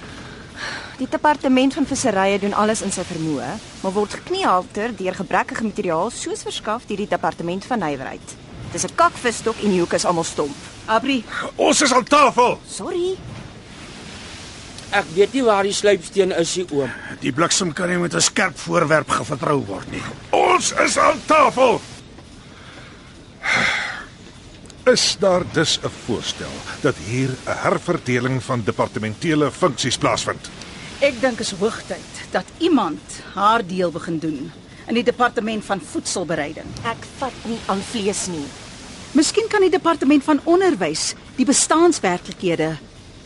[0.98, 6.10] Die departement van visserye doen alles in sy vermoë, maar word gekniehalter deur gebrekkige materiaal
[6.10, 8.36] soos verskaf deur die departement van nywerheid.
[8.72, 10.56] Dis 'n kakvisstok en die hoek is almal stomp.
[10.86, 11.24] Abri,
[11.56, 12.58] Ons is aan tafel.
[12.66, 13.16] Sorry.
[14.94, 16.90] Ek weet nie waar die sluipsteen is nie, oom.
[17.20, 20.02] Die bliksem kan nie met 'n skerp voorwerp gevertrou word nie.
[20.30, 21.80] Ons is aan tafel.
[24.86, 30.48] Is daar dus 'n voorstel dat hier 'n herverdeling van departementele funksies plaasvind?
[31.04, 34.52] ek dink is hoogtyd dat iemand haar deel begin doen
[34.88, 36.66] in die departement van voedselbereiding.
[36.88, 38.44] Ek vat nie aan vlees nie.
[39.12, 42.76] Miskien kan die departement van onderwys die bestaanswerklikhede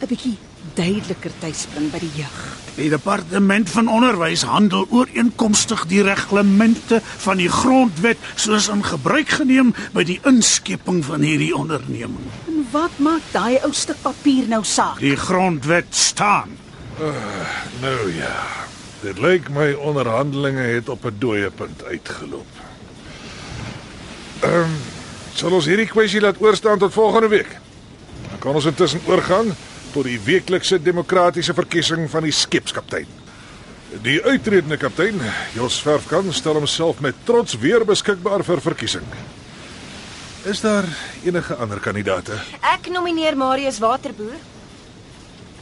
[0.00, 0.38] 'n bietjie
[0.78, 2.38] duideliker tuisbring by die jeug.
[2.78, 9.72] Die departement van onderwys handel ooreenkomstig die reglemente van die grondwet soos in gebruik geneem
[9.96, 12.30] by die inskeping van hierdie onderneming.
[12.46, 15.00] En wat maak daai ou stuk papier nou saak?
[15.02, 16.54] Die grondwet staan.
[17.82, 18.36] Nou ja.
[19.02, 22.50] Dit lyk my onderhandelinge het op 'n dooie punt uitgeloop.
[24.40, 24.74] Ehm, um,
[25.34, 27.58] sal ons hierdie kwessie laat oorstaan tot volgende week.
[28.30, 29.54] Dan kan ons intussen oorgaan
[29.92, 33.08] tot die weeklikse demokratiese verkiesing van die skepskaptein.
[34.04, 35.20] Die uitredende kaptein,
[35.56, 39.06] Jos Verfkan, stel homself met trots weer beskikbaar vir verkiesing.
[40.48, 40.84] Is daar
[41.24, 42.36] enige ander kandidaate?
[42.60, 44.36] Ek nomineer Marius Waterboer.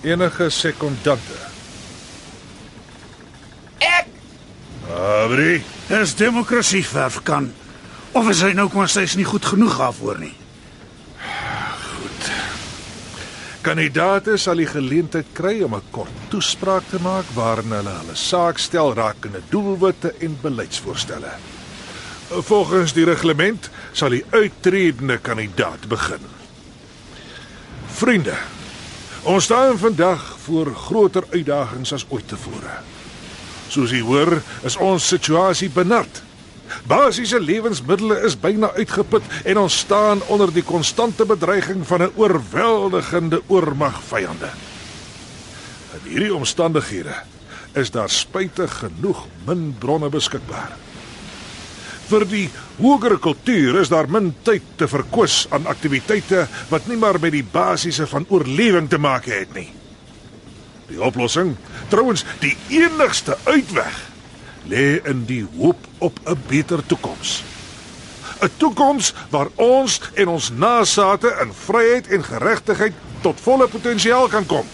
[0.02, 1.38] Enige sekondante?
[3.78, 4.10] Ek
[4.90, 7.52] Abri, Dis demokrasie verf kan.
[8.12, 10.32] Of is hy nou kom steeds nie goed genoeg daarvoor nie?
[13.66, 18.58] Kandidate sal die geleentheid kry om 'n kort toespraak te maak waarin hulle hulle saak
[18.58, 21.32] stel rakende doelwitte en beleidsvoorstelle.
[22.30, 26.22] Volgens die reglement sal die uitredende kandidaat begin.
[27.86, 28.38] Vriende,
[29.22, 32.78] ons staan vandag voor groter uitdagings as ooit tevore.
[33.68, 36.22] Soos u hoor, is ons situasie benard.
[36.86, 43.42] Basiese lewensmiddels is byna uitgeput en ons staan onder die konstante bedreiging van 'n oorweldigende
[43.46, 44.50] oormag vyande.
[45.92, 47.14] In hierdie omstandighede
[47.72, 50.76] is daar spytig genoeg min bronne beskikbaar.
[52.06, 57.18] Vir die hogere kultuur is daar min tyd te verkwis aan aktiwiteite wat nie maar
[57.20, 59.72] met die basiese van oorlewing te maak het nie.
[60.86, 61.56] Die oplossing,
[61.90, 63.96] trouens die enigste uitweg,
[64.68, 67.42] lê in die hoop op 'n beter toekoms.
[68.40, 74.46] 'n Toekoms waar ons en ons nasate in vryheid en geregtigheid tot volle potensiaal kan
[74.46, 74.66] kom.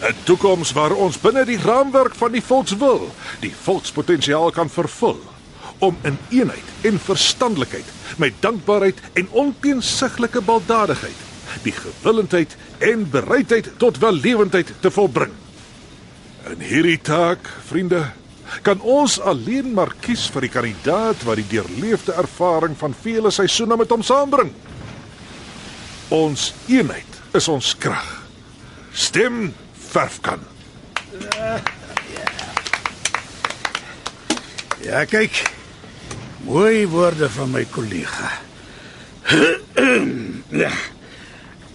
[0.00, 3.10] 'n Toekoms waar ons binne die raamwerk van die volkswil
[3.40, 5.20] die volkspotensiaal kan vervul
[5.78, 7.84] om in eenheid en verstandelikheid
[8.16, 11.30] met dankbaarheid en onteensiglike baldadigheid
[11.62, 15.32] die gewillendheid en bereidheid tot wellewendheid te volbring.
[16.50, 18.06] In hierdie taak, vriende,
[18.62, 23.78] kan ons alleen maar kies vir die kandidaat wat die deurleefde ervaring van vele seisoene
[23.80, 24.52] met hom saambring.
[26.12, 28.08] Ons eenheid is ons krag.
[28.92, 29.54] Stem
[29.92, 30.42] verfkan.
[34.82, 35.40] Ja, kyk.
[36.44, 38.32] Mooi woorde van my kollega.
[40.64, 40.72] ja.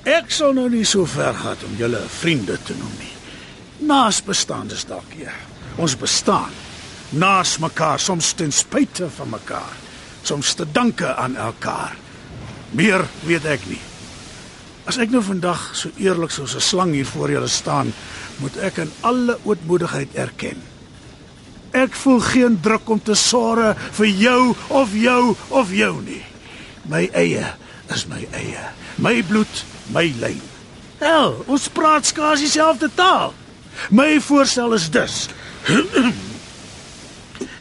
[0.07, 3.13] Ek sal nou nie so ver gaan om julle vriende te noem nie.
[3.87, 5.33] Naas bestaandes dalk ja.
[5.81, 6.53] Ons bestaan
[7.09, 9.75] naas mekaar, soms ten spyte van mekaar,
[10.23, 11.95] soms te danke aan elkaar.
[12.71, 13.81] Meer weet ek nie.
[14.87, 17.93] As ek nou vandag so eerlik soos 'n slang hier voor julle staan,
[18.39, 20.61] moet ek in alle ootmoedigheid erken.
[21.71, 26.23] Ek voel geen druk om te sorge vir jou of jou of jou nie.
[26.87, 27.55] My eie
[27.93, 28.71] is my eie.
[28.97, 30.41] My bloed, my lyn.
[30.99, 33.33] Hel, ons praat skaars dieselfde taal.
[33.89, 35.27] My voorstel is dus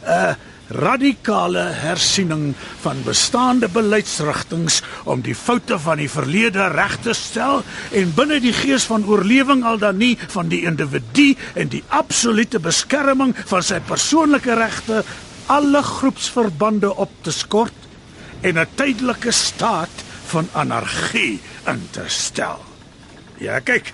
[0.07, 0.35] 'n
[0.67, 7.63] radikale hersiening van bestaande beleidsrigtinge om die foute van die verlede reg te stel
[7.95, 12.59] en binne die gees van oorlewing al dan nie van die individu en die absolute
[12.59, 15.03] beskerming van sy persoonlike regte
[15.47, 17.87] alle groepsverbande op te skort
[18.41, 22.59] en 'n tydelike staat van anargie in te stel.
[23.37, 23.93] Ja, kyk.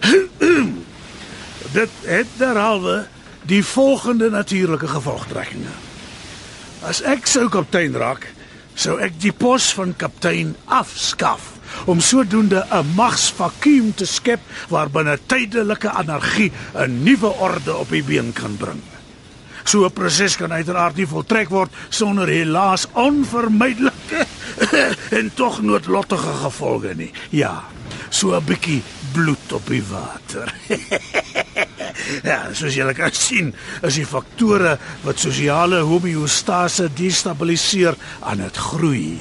[1.78, 3.06] Dit het derhalwe
[3.50, 5.72] die volgende natuurlike gevolgtrekkinge.
[6.86, 8.28] As ek sou kaptein raak,
[8.78, 11.56] sou ek die pos van kaptein afskaf
[11.90, 18.32] om sodoende 'n magsvakuum te skep waarbinne tydelike anargie 'n nuwe orde op die been
[18.32, 18.82] kan bring.
[19.64, 24.26] So 'n proses kan uiteraard nie voltrek word sonder helaas onvermydelike
[25.18, 27.12] en tog noodlottige gevolge nie.
[27.30, 27.64] Ja,
[28.08, 28.82] so 'n bietjie
[29.12, 30.54] bloed op die water.
[32.30, 33.52] ja, soos julle kan sien,
[33.86, 39.18] is die faktore wat sosiale homeostase destabiliseer aan dit groei.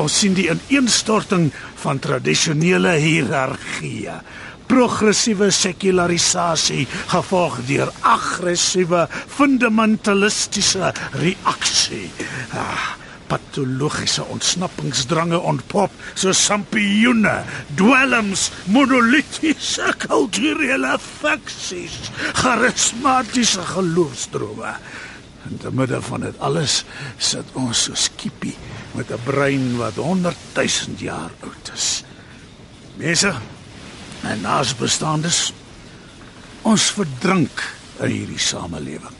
[0.00, 1.50] Ons sien die ineenstorting
[1.82, 4.18] van tradisionele hiërargieë,
[4.66, 12.08] progressiewe sekularisasie gevolg deur aggressiewe fundamentalistiese reaksie.
[12.56, 12.96] Ah,
[13.30, 17.42] patologiese ontsnappingsdrange ontpop so sampioene,
[17.78, 22.10] dwelms, monolitiese kulturele faksies,
[22.40, 24.76] charismatiese geloofsdrome.
[25.46, 26.80] In die midde van dit alles
[27.22, 28.56] sit ons so skiepie
[28.96, 32.02] met 'n brein wat 100 000 jaar oud is.
[32.96, 33.34] Mense,
[34.22, 35.52] en naasbestaandes,
[36.62, 37.62] ons verdrink
[38.00, 39.15] in hierdie samelewing.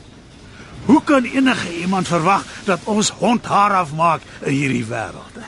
[0.87, 5.39] Hoe kan enige iemand verwag dat ons hond haar afmaak in hierdie wêreld?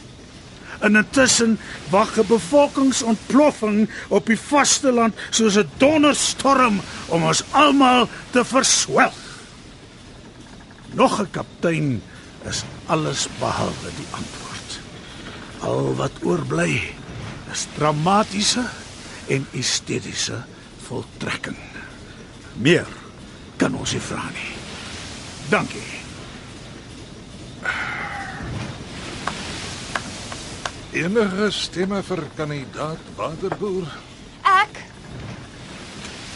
[0.79, 1.59] En intussen
[1.91, 9.15] wag 'n bevolkingsontploffing op die vasteland soos 'n donderstorm om ons almal te verswelg.
[10.91, 12.03] Nog 'n kaptein
[12.49, 14.81] is alles behalwe die antwoord.
[15.61, 16.95] Al wat oorbly
[17.53, 18.65] is dramatiese
[19.27, 20.45] en estetiese
[20.87, 21.57] voltrekking.
[22.55, 22.87] Meer
[23.57, 24.58] kan ons nie vra nie.
[25.49, 25.81] Dankie.
[30.93, 33.87] Enige stemme vir kandidaat Waterboer?
[34.45, 34.83] Ek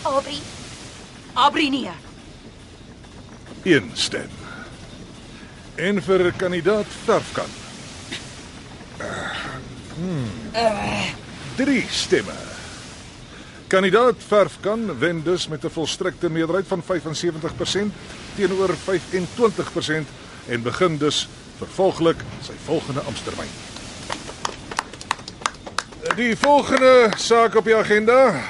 [0.08, 0.38] Aubrey,
[1.34, 1.92] Abri nee.
[3.68, 4.32] Een stem.
[5.76, 7.52] En vir kandidaat Verfkan?
[9.94, 10.26] Hmm.
[11.60, 12.38] Drie stemme.
[13.68, 17.92] Kandidaat Verfkan wen dus met 'n volstrekte meerderheid van 75%
[18.36, 20.06] teenoor 25%
[20.48, 21.28] en begin dus
[21.58, 23.50] vervolglik sy volgende amptetermyn.
[26.16, 28.42] Die volgende saak op die agenda,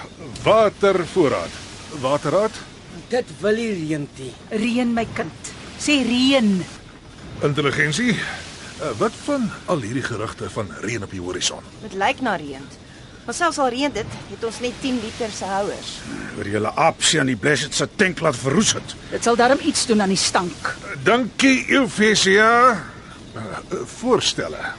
[0.42, 1.50] watervoorraad.
[2.00, 2.50] Waterraad,
[3.12, 4.30] Dit wil nie reentie.
[4.48, 5.50] Reën my kind.
[5.80, 6.64] Sê reën.
[7.42, 8.12] intelligensie.
[8.14, 11.60] Uh, Wat van al hierdie gerugte van reën op die horison?
[11.82, 12.64] dit lyk na reën.
[13.24, 15.90] Maar selfs al reën dit, het ons net 10 liter se houers.
[16.38, 18.94] Oor julle aapsie aan die Blessed se tank laat verroes het.
[19.12, 20.72] Dit sal darm iets doen aan die stank.
[21.06, 22.50] Dankie Euphesia.
[23.32, 24.72] Uh, uh, voorstelle.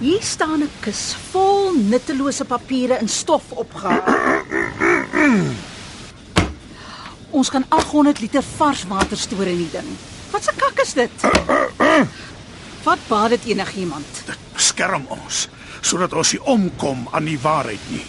[0.00, 4.02] Hier staan 'n kus vol nuttelose papiere in stof opgehaal.
[7.30, 9.88] Ons kan 800 liter vars water stoor in die ding.
[10.30, 11.16] Wat 'n kak is dit?
[12.82, 14.06] Wat baat dit enigiemand?
[14.26, 15.48] Dit beskerm ons
[15.82, 18.04] sodat ons nie omkom aan die waarheid nie.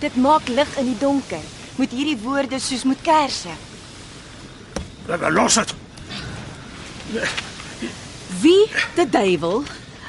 [0.00, 1.44] Dit maak lig in die donker.
[1.78, 3.54] Moet hierdie woorde soos met kersse.
[5.30, 5.74] Los dit.
[8.42, 8.64] Wie
[8.96, 9.62] die duiwel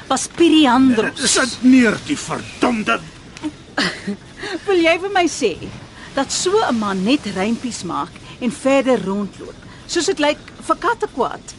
[0.09, 1.21] was Piriandros?
[1.31, 2.99] Sit neer die verdomde
[4.67, 5.53] Wil jy vir my sê
[6.15, 8.11] dat so 'n man net reimpies maak
[8.43, 9.55] en verder rondloop,
[9.87, 11.55] soos dit lyk vir katte kwaad?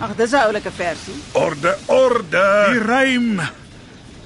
[0.00, 1.16] Ag, dis 'n oulike versie.
[1.32, 2.46] Orde, orde.
[2.68, 3.40] Die rym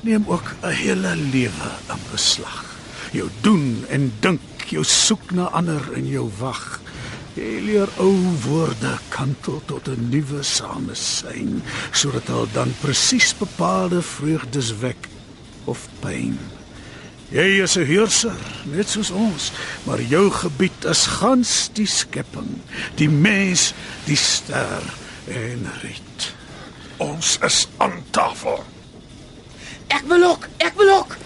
[0.03, 2.65] neem ook 'n hele lewe in beslag.
[3.13, 6.81] Jou doen en dink, jou soek na ander en jou wag.
[7.35, 14.79] Jy leer ou woorde kantel tot 'n nuwe samesyn, sodat hulle dan presies bepaalde vreugdes
[14.79, 15.09] wek
[15.65, 16.39] of pyn.
[17.29, 19.53] Jy is 'n heerser, net soos ons,
[19.85, 22.61] maar jou gebied is gans die skepping,
[22.95, 23.75] die mens,
[24.05, 24.83] die ster
[25.27, 26.35] en riet.
[26.97, 28.65] Ons is aan tafel.
[29.89, 31.17] Ek wil ook, ek wil ook.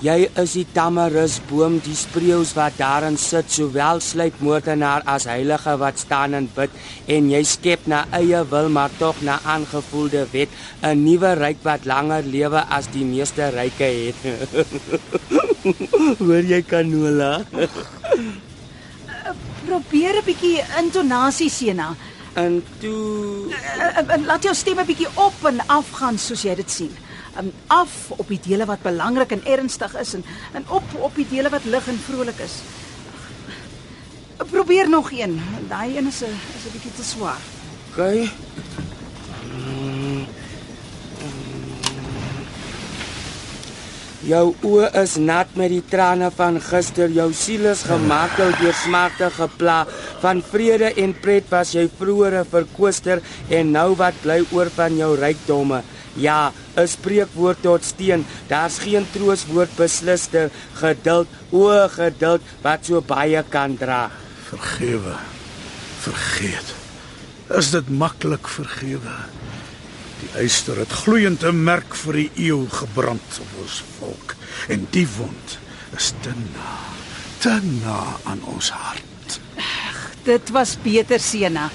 [0.00, 6.38] Jy is die tamarusboom, die spreeus wat daarin sit, sowel sluipmoordenaar as heilige wat staan
[6.38, 6.72] en bid
[7.12, 10.48] en jy skep na eie wil maar tog na aangevoelde wet
[10.80, 14.16] 'n nuwe ryk wat langer lewe as die meeste ryke het.
[16.24, 17.44] Hoor jy kanola?
[19.66, 21.92] Probeer 'n bietjie intonasie Sena.
[22.32, 26.54] En toe Uh, uh, laat jou stem 'n bietjie op en af gaan soos jy
[26.54, 26.96] dit sien.
[27.38, 31.26] Um, af op die dele wat belangrik en ernstig is en en op op die
[31.28, 32.52] dele wat lig en vrolik is.
[34.50, 35.42] Probeer nog een.
[35.68, 37.40] Daai een is 'n is 'n bietjie te swaar.
[37.90, 38.30] Okay.
[44.20, 47.08] Jou oë is nat met die trane van gister.
[47.08, 49.86] Jou siel is gemartel deur smarte gepla.
[50.20, 54.96] Van vrede en pret was jy vroeër 'n verkoester en nou wat bly oor van
[54.96, 55.82] jou rykdomme?
[56.16, 58.26] Ja, 'n spreekwoord tot steen.
[58.48, 60.50] Daar's geen trooswoord beslister.
[60.74, 64.10] Geduld, o geduld wat so baie kan dra.
[64.50, 65.16] Vergewe.
[66.00, 66.74] Vergeet.
[67.48, 69.39] Is dit maklik vergewe?
[70.20, 74.34] Die eyster het gloeiend 'n merk vir die eeu gebrand op ons volk
[74.68, 75.58] en die wond
[75.96, 76.74] is te na,
[77.38, 79.40] te na aan ons hart.
[80.22, 81.70] Dit was beter Sena.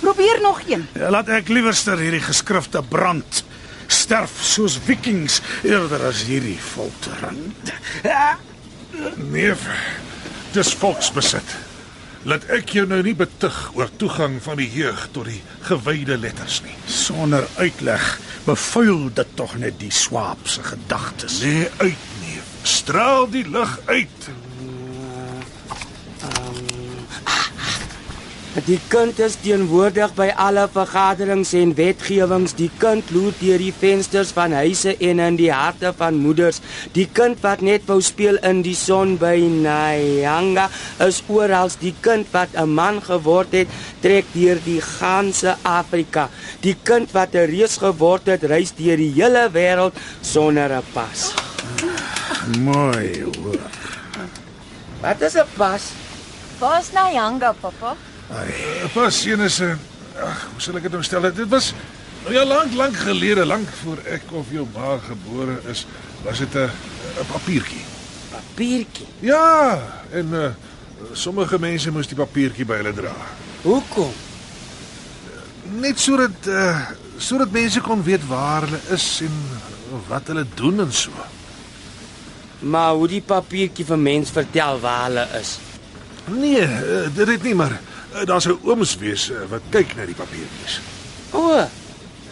[0.00, 0.86] Probeer nog een.
[0.92, 3.44] Ja, laat ek liewerster hierdie geskrifte brand.
[3.86, 7.52] Sterf soos vikings eerder as hierdie foltering.
[9.16, 9.54] Nee,
[10.52, 11.56] dis volksbesit.
[12.22, 16.60] Laat ek jou nou nie betug oor toegang van die jeug tot die gewyde letters
[16.62, 16.74] nie.
[16.86, 18.04] Sonder uitleg
[18.46, 21.40] bevuil dit tog net die swaap se gedagtes.
[21.42, 22.38] Nee, uit nee.
[22.62, 24.30] Straal die lig uit.
[28.52, 32.52] Die kind is teenwoordig by alle vergaderings en wetgewings.
[32.52, 36.60] Die kind loer deur die vensters van huise en in die harte van moeders.
[36.92, 40.68] Die kind wat net wou speel in die son by Nyanga
[41.00, 41.72] is oral.
[41.80, 43.68] Die kind wat 'n man geword het,
[44.02, 46.28] trek deur die ganse Afrika.
[46.60, 51.32] Die kind wat 'n reus geword het, reis deur die hele wêreld sonder 'n pas.
[52.60, 53.64] Mooi hoor.
[55.00, 55.82] Wat is 'n pas?
[56.58, 57.96] Waar's Nyanga, pappa?
[58.92, 59.78] Pas een is 'n
[60.20, 61.22] ag, hoe sal ek dit nou stel?
[61.32, 61.72] Dit was
[62.24, 65.86] nou ja lank lank gelede, lank voor ek of jou ma gebore is,
[66.22, 66.70] was dit 'n
[67.20, 67.84] 'n papiertjie.
[68.30, 69.06] Papiertjie.
[69.20, 70.48] Ja, en uh,
[71.12, 73.14] sommige mense moes die papiertjie by hulle dra.
[73.62, 74.12] Hoekom?
[75.80, 76.80] Net sodat uh,
[77.18, 79.36] sodat mense kon weet waar hulle is en
[80.08, 81.10] wat hulle doen en so.
[82.58, 85.58] Maar hoe die papiertjie vir mens vertel waar hulle is.
[86.30, 86.66] Nee,
[87.14, 87.80] dit het nie maar
[88.24, 90.80] daar's 'n ooms wees uh, wat kyk na die papiertjies.
[91.32, 91.68] O.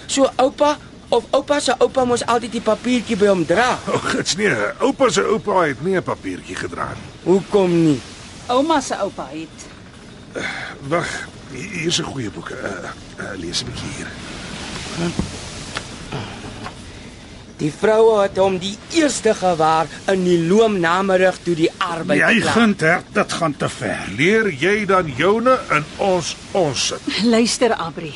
[0.06, 0.76] So oupa
[1.08, 3.78] of oupa se oupa moes altyd die papiertjie by hom dra.
[3.88, 7.10] O, oh, gits nee, oupa se oupa het nie 'n papiertjie gedra nie.
[7.24, 8.00] Hoekom nie?
[8.46, 9.68] Ouma se oupa het.
[10.88, 11.08] Wag,
[11.50, 12.50] hier hier is 'n goeie boek.
[12.50, 14.10] Uh, uh, lees 'n bietjie hier.
[17.60, 22.54] Die vroue het hom die eerste gewaar in die loomnamerig toe die arbeid Jy klaar.
[22.56, 24.08] vind her, dit gaan te ver.
[24.16, 27.22] Leer jy dan joune in ons ons sit.
[27.28, 28.14] Luister Abri.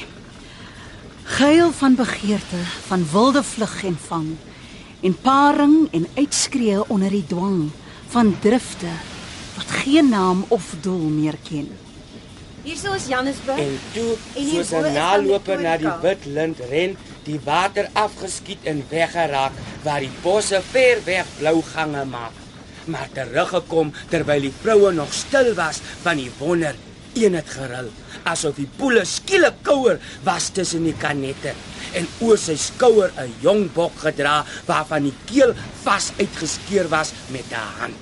[1.25, 4.29] Geil van begeerte, van wilde vlug en vang
[5.05, 7.67] en paring en uitskree onder die dwang
[8.09, 8.89] van drifte
[9.57, 11.69] wat geen naam of doel meer ken.
[12.65, 13.59] Hierso is Johannesburg.
[13.61, 18.65] En toe En soos 'n naloper die na die wit lint ren, die water afgeskiet
[18.71, 19.53] en weggeraak
[19.83, 22.33] waar die bosse ver weg blou gange maak.
[22.85, 26.75] Maar teruggekom terwyl die vroue nog stil was van die wonder.
[27.15, 27.93] Een het geril
[28.29, 31.55] asof die poele skielik kouer was tussen die kanette
[31.99, 35.55] en oor sy skouer 'n jong bok gedra waarvan die keel
[35.85, 38.01] vas uitgeskeur was met 'n hand.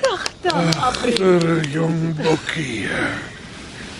[0.00, 1.14] Pragtig, Abri.
[1.16, 2.88] Er jong bokkie.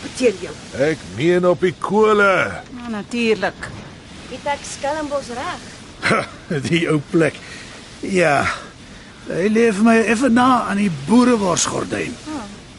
[0.02, 0.54] Vertel jou.
[0.90, 2.60] Ek meen op die kole.
[2.76, 3.70] Ja, natuurlik.
[4.30, 5.64] Het ek Skelmbos reg?
[6.68, 7.36] Die ou plek.
[8.00, 8.44] Ja.
[9.28, 12.12] Hy leef my effe na aan die boereworsgordyn.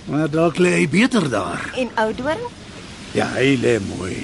[0.05, 1.63] Maar dalk lê hy beter daar.
[1.73, 2.43] En Oudtshoorn?
[3.17, 4.17] Ja, hy lê mooi.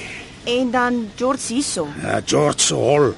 [0.44, 1.88] En dan George hierso.
[2.02, 3.14] Ja, George hol.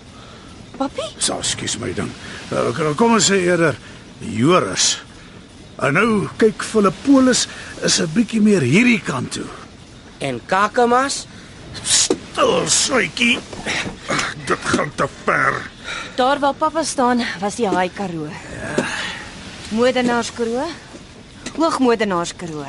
[0.78, 1.08] Papi?
[1.18, 2.12] So, skus my ding.
[2.51, 3.76] Nou, kom ons sê eerder
[4.20, 4.95] Joris.
[5.84, 7.47] En nou kyk Filippolis
[7.84, 9.49] is 'n bietjie meer hierdie kant toe.
[10.20, 11.26] En Kakamas
[11.82, 13.39] Stil, suitjie.
[14.45, 15.53] Dit gaan te ver.
[16.16, 18.28] Daar waar pappa staan, was die Haai Karoo.
[18.28, 18.86] Ja.
[19.70, 20.68] Modenaars-Karoo.
[21.57, 22.66] Hoogmodenaars-Karoo.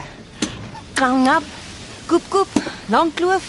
[0.92, 1.42] Kangap,
[2.06, 2.48] Koepkoep,
[2.86, 3.42] Langkloof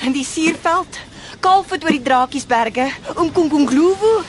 [0.00, 0.98] en die Suurveld.
[1.40, 4.22] Kaalvoet oor die Drakiesberge, Umkungungluwu.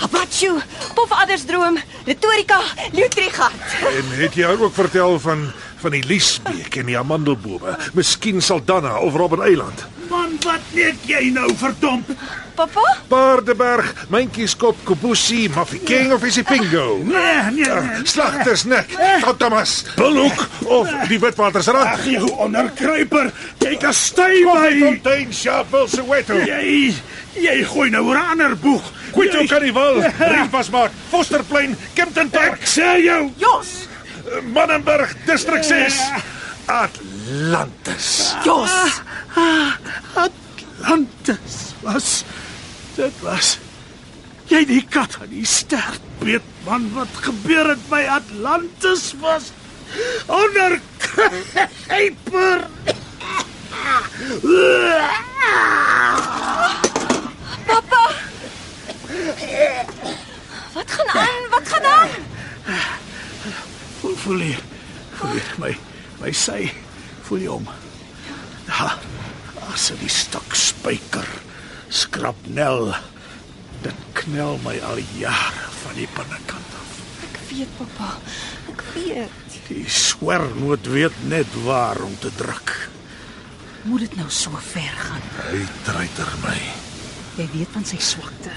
[0.00, 0.56] Apachu,
[0.94, 2.60] Pofaddersdroom, Retorika,
[2.92, 3.52] Lutrigat.
[3.84, 7.76] En het jy ook vertel van van die Liesbeek en die amandelbome?
[7.96, 9.86] Miskien Saldanha of Robben Eiland.
[10.10, 12.08] Man, wat net jy nou verdomp?
[12.58, 12.82] Papa?
[13.08, 16.98] Paardeberg, Mentjieskop, Kobusi, Mafikeng of Isipingo.
[17.06, 18.00] Nee, nee, nee.
[18.04, 18.90] Slagtersnek,
[19.38, 21.94] Thomas, Bulhoek of die Witwatersrand.
[21.94, 23.30] Ag jou onderkruiper,
[23.62, 24.72] jy kan styf my.
[24.82, 26.40] Fontein, Sharpeville, Soweto.
[26.44, 26.90] Jy
[27.38, 28.82] jy gooi nou 'n ander boeg.
[29.14, 30.02] Quito Carnival,
[30.34, 32.58] Rietbasmaat, Fosterplein, Kempton Park.
[32.60, 33.30] Ek sê jou.
[33.38, 33.86] Jos,
[34.52, 35.98] Mannenberg distrik 6.
[36.66, 38.34] Atlantis.
[38.44, 38.70] Jos,
[40.14, 42.24] Atlantis was
[42.96, 43.58] dit was
[44.50, 49.52] jy die kat aan die stert weet man wat gebeur het by Atlantis was
[50.26, 50.80] onder
[51.88, 52.66] hyper
[60.72, 61.48] wat gaan aan?
[61.50, 62.08] Wat gaan aan?
[64.24, 64.44] Voel
[65.18, 65.72] voel jy jy my
[66.20, 66.70] my sy
[67.28, 67.70] voel jy om
[68.68, 68.90] ja
[69.70, 71.28] as die stok spyker
[71.88, 72.94] skrapnel
[73.84, 76.88] dit knel my al jare van die binnekant af
[77.30, 78.08] Ek weet, pappa.
[78.70, 79.58] Ek weet.
[79.70, 82.90] die swermoot weet net waar om te druk
[83.82, 85.22] Moet dit nou so ver gaan?
[85.40, 86.56] Hy treiter my.
[87.38, 88.52] Jy weet van sy swakte.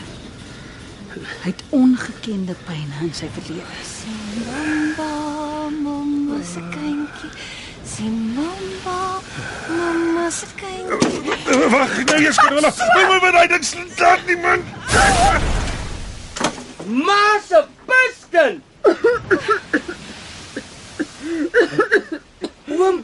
[1.14, 3.86] Hy het ongekende pyne in sy verlede.
[3.88, 4.60] Simba,
[4.98, 5.23] mamma
[6.46, 7.30] se kindjie.
[7.96, 9.22] Simba,
[9.70, 11.70] mamma se kindjie.
[11.70, 12.72] Wag, nou eers Carola.
[12.78, 13.66] Moenie my met daai ding
[13.96, 14.64] slaan nie man.
[17.04, 18.62] Ma se piskin.
[22.74, 23.04] Oom,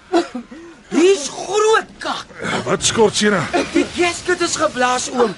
[0.90, 2.26] hier's groot kak.
[2.66, 3.46] Wat skort Sina?
[3.74, 5.36] Die gasket is geblaas, oom.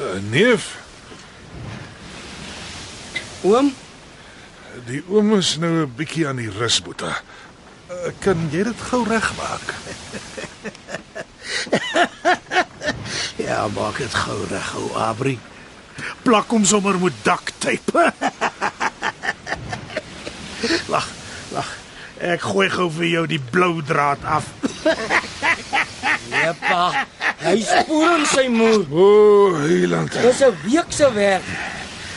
[0.00, 0.76] Uh, neef,
[3.40, 3.70] Oom,
[4.84, 7.22] die oom is nou 'n bietjie aan die rus, Boeta.
[7.90, 9.74] Uh, kan jy dit gou regmaak?
[13.46, 15.38] ja maak dit gou reg ou Abri
[16.22, 18.02] plak hom sommer met daktape
[20.92, 21.08] wag
[21.50, 21.70] wag
[22.30, 24.46] ek gooi gou vir jou die blou draad af
[26.30, 27.06] nee pa,
[27.42, 28.84] hy spoor hom sy moer.
[28.90, 30.14] O, oh, Heiland.
[30.14, 31.46] Dis 'n week se werk.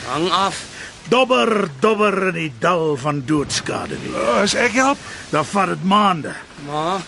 [0.06, 0.73] Hang af.
[1.10, 4.98] Dobber dobber in die dal van doodskade nie Uh, as ek help,
[5.30, 6.32] dan vat dit maande
[6.66, 6.98] Ma,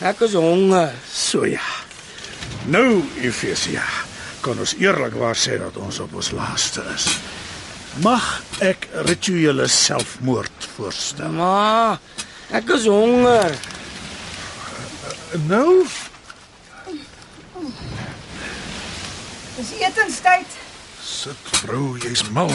[0.00, 0.92] ek is honger.
[1.12, 1.64] so ja
[2.70, 3.84] nou Efesia
[4.44, 7.08] kan ons eerlikwaar sê dat ons op ons laaste is
[8.04, 8.24] mag
[8.64, 11.96] ek rituele selfmoord voorstel Ma,
[12.52, 13.56] ek is honger.
[15.48, 15.84] nou
[19.60, 20.46] Dis etenstyd.
[21.04, 22.48] sit vrou, jy's mal.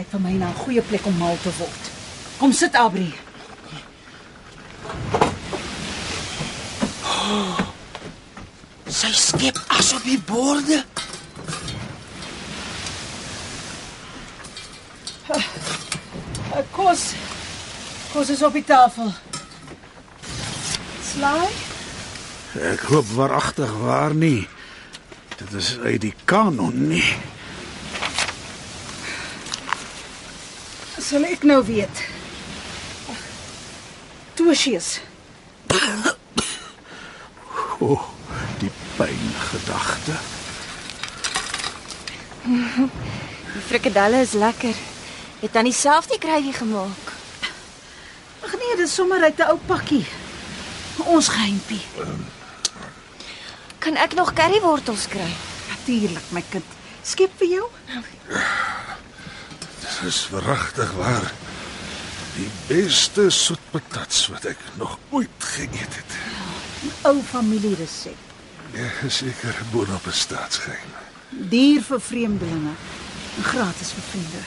[0.00, 1.82] Lyk vir my na 'n goeie plek om mal te word.
[2.38, 3.12] Kom sit Abri.
[8.88, 10.84] Sy skep as op die borde.
[16.70, 17.12] Kos.
[18.12, 19.12] Kos is op die tafel.
[21.12, 21.52] Slaai?
[22.72, 24.48] Ek hoop waaragtig waar nie.
[25.36, 27.04] Dit is uit die kanon nie.
[31.00, 32.02] Sal ek nou weet.
[34.36, 34.98] Toesies.
[37.80, 38.02] O, oh,
[38.60, 40.18] die pyngedagte.
[42.44, 44.76] Die frikadelle is lekker.
[45.40, 47.14] Het tannie self die krygie gemaak.
[48.44, 50.04] Ag nee, dis sommer uit 'n ou pakkie.
[51.08, 51.80] Ons geheimpie.
[53.78, 55.32] Kan ek nog currywortels kry?
[55.68, 56.64] Natuurlik, my kind.
[57.02, 57.66] Skep vir jou.
[60.06, 61.32] Is verragtig waar.
[62.36, 66.14] Die beste soetpatats wat ek nog ooit geëet het.
[67.04, 68.16] Ou familieresep.
[68.72, 70.94] Ja, seker boonop 'n staatsgeheim.
[71.28, 72.72] Duur vir vreemdelinge
[73.36, 74.42] en gratis vir vriende.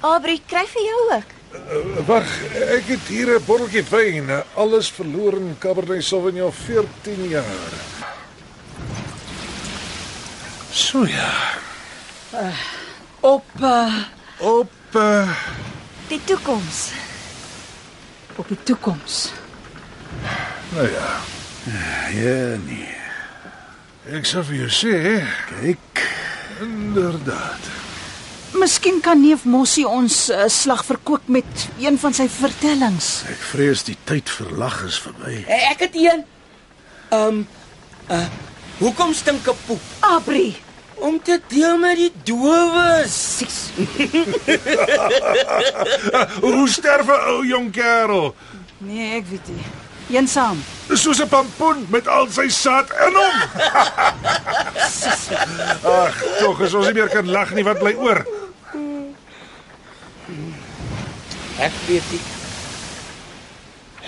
[0.00, 1.30] Abri, kry vir jou ook.
[1.52, 2.30] Uh, Wag,
[2.78, 7.72] ek het hier 'n botteltjie wyn, 'n alles verloren Cabernet Sauvignon 14 jaar.
[10.70, 11.32] So ja,
[13.20, 13.94] Op uh,
[14.38, 15.30] op uh,
[16.08, 16.90] Die toekoms.
[18.36, 19.32] op die toekoms.
[20.74, 21.08] nou ja,
[22.14, 22.94] Ja nee.
[24.12, 26.02] ek sou vir jou sê, Kyk,
[26.62, 27.64] inderdaad.
[28.56, 33.24] Miskien kan neef Mossie ons uh, slag verkoop met een van sy vertellings.
[33.28, 35.42] ek vrees die tyd vir lag is verby.
[35.48, 36.24] Hey, ek het een.
[37.10, 37.46] Ehm um,
[38.10, 38.26] uh
[38.78, 39.80] hoekom stink 'n poep?
[40.00, 40.56] Abri.
[41.06, 43.42] Om te deel met die dowes.
[46.46, 48.34] Hoe sterf 'n ou jong kerel?
[48.78, 49.66] Nee, ek weet nie.
[50.18, 50.58] Eensaam.
[50.90, 53.36] Soos 'n pampoen met al sy saad in hom.
[56.02, 58.26] Ag, tog as ons nie meer kan lag nie, wat bly oor?
[61.58, 62.24] Ek weet nie.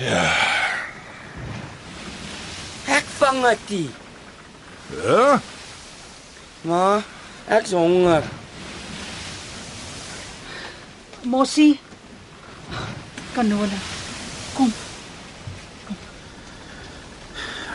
[0.02, 0.26] Ja.
[2.98, 3.86] Ek vang dit.
[4.98, 5.38] Ja?
[6.60, 7.04] Maar
[7.46, 8.22] ek's honger.
[11.22, 11.80] Mossie.
[13.32, 13.78] Kanola.
[14.54, 14.72] Kom.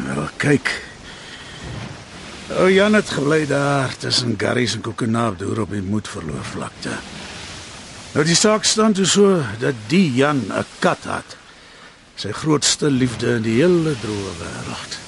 [0.04, 0.72] Nou kyk.
[2.60, 6.98] O Jan het gebly daar tussen Garries en Kokenaap deur op die Moedverloor vlakte.
[8.14, 11.38] Nou die saak staan toe so dat die Jan 'n kat het.
[12.16, 15.03] Sy grootste liefde in die hele droë wêreld.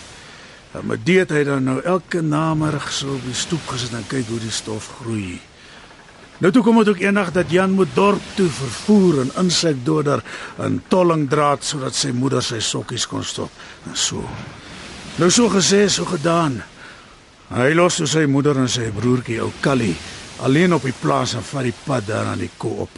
[0.76, 4.07] En met dit het hy dan nou elke namiddag so op die stoep gesit en
[4.11, 5.38] kyk hoe die stof groei.
[6.43, 10.23] Nou toe kom dit ook eendag dat Jan moet dorp toe vervoer en insekdoder
[10.59, 13.51] en tollingdraad sodat sy moeder sy sokkies kon stop.
[13.88, 14.26] En so.
[15.15, 16.59] Nou so gesê, so gedaan.
[17.55, 19.95] Hy los toe sy moeder en sy broertjie ou Callie
[20.43, 22.91] alleen op die plaas en vat die pad daar aan die koop.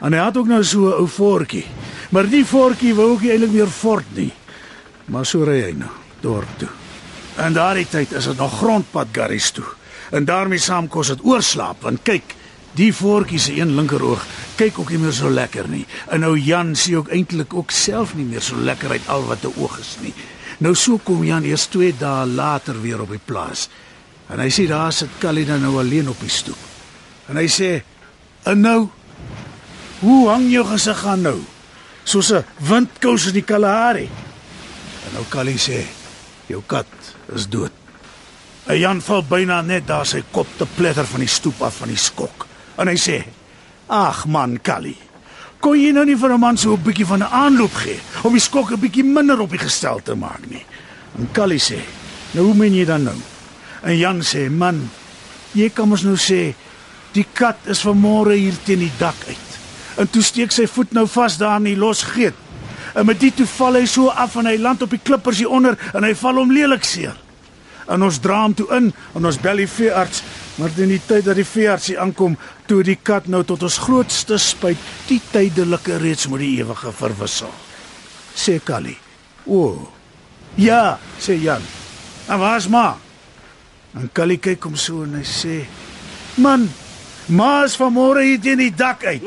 [0.00, 1.66] En hy het ook nou so 'n ou voortjie.
[2.10, 4.32] Maar die voortjie wou ook eintlik meer fort nie.
[5.04, 6.77] Maar so ry hy nou dorp toe.
[7.38, 9.66] En daardie tyd is dit nog grondpad garries toe.
[10.10, 12.34] En daarmee saam kos dit oorslaap want kyk,
[12.74, 14.24] die voortjie se een linkeroog
[14.58, 15.84] kyk ook nie meer so lekker nie.
[16.10, 19.44] En nou Jan sien ook eintlik ook self nie meer so lekker uit al wat
[19.44, 20.14] 'n oog is nie.
[20.58, 23.68] Nou so kom Jan eers 2 dae later weer op die plaas.
[24.28, 26.58] En hy sien daar sit Kalina nou alleen op die stoep.
[27.28, 27.82] En hy sê:
[28.42, 28.88] "En nou,
[30.00, 31.38] hoe hang jou gesig aan nou?
[32.04, 34.08] Soos 'n windkous in die Kalahari."
[35.06, 35.86] En nou Kali sê:
[36.46, 36.86] "Jou kat
[37.34, 37.72] is dood."
[38.68, 41.88] En Jan val byna net daar sy kop te pletter van die stoep af van
[41.88, 42.46] die skok.
[42.76, 43.24] En hy sê:
[43.86, 44.96] "Ag man, Kali.
[45.60, 48.32] Kon jy nou nie vir 'n man so 'n bietjie van 'n aanloop gee om
[48.32, 50.64] die skok 'n bietjie minder op die gestel te maak nie?"
[51.18, 51.80] En Kali sê:
[52.32, 53.16] "Nou hoe meen jy dan nou?"
[53.82, 54.90] En Jan sê: "Man,
[55.52, 56.54] jy kan mos nou sê
[57.12, 59.48] die kat is vanmôre hier teen die dak uit."
[59.96, 62.34] En toe steek sy voet nou vas daar in die los geet.
[62.94, 65.52] En met dit toe val hy so af en hy land op die klippers hier
[65.52, 67.16] onder en hy val hom lelik seer.
[67.88, 70.22] En ons dra hom toe in en ons bel die veearts,
[70.60, 72.36] maar teen die tyd dat die veearts hier aankom,
[72.68, 77.52] toe die kat nou tot ons grootste spyt die tydelike reeds met die ewige verwissel.
[78.36, 78.96] Sê Kali.
[79.48, 79.88] O.
[80.60, 81.64] Ja, sê Jan.
[82.28, 82.98] En waar's ma?
[83.96, 85.62] En Kali kyk hom so en hy sê:
[86.36, 86.68] "Man,
[87.28, 89.22] ma is vanmôre hier teen die dak uit."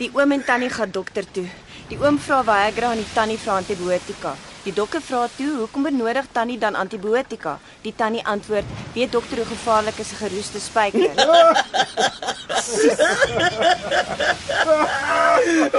[0.00, 1.46] Die oom en tannie gaan dokter toe.
[1.90, 4.32] Die oom vra Viagra en die tannie vra antibiotika.
[4.62, 9.46] Die dokter vra toe, "Hoekom benodig tannie dan antibiotika?" Die tannie antwoord, "Weet dokter hoe
[9.46, 11.10] gevaarlik is 'n geroeste spyker?"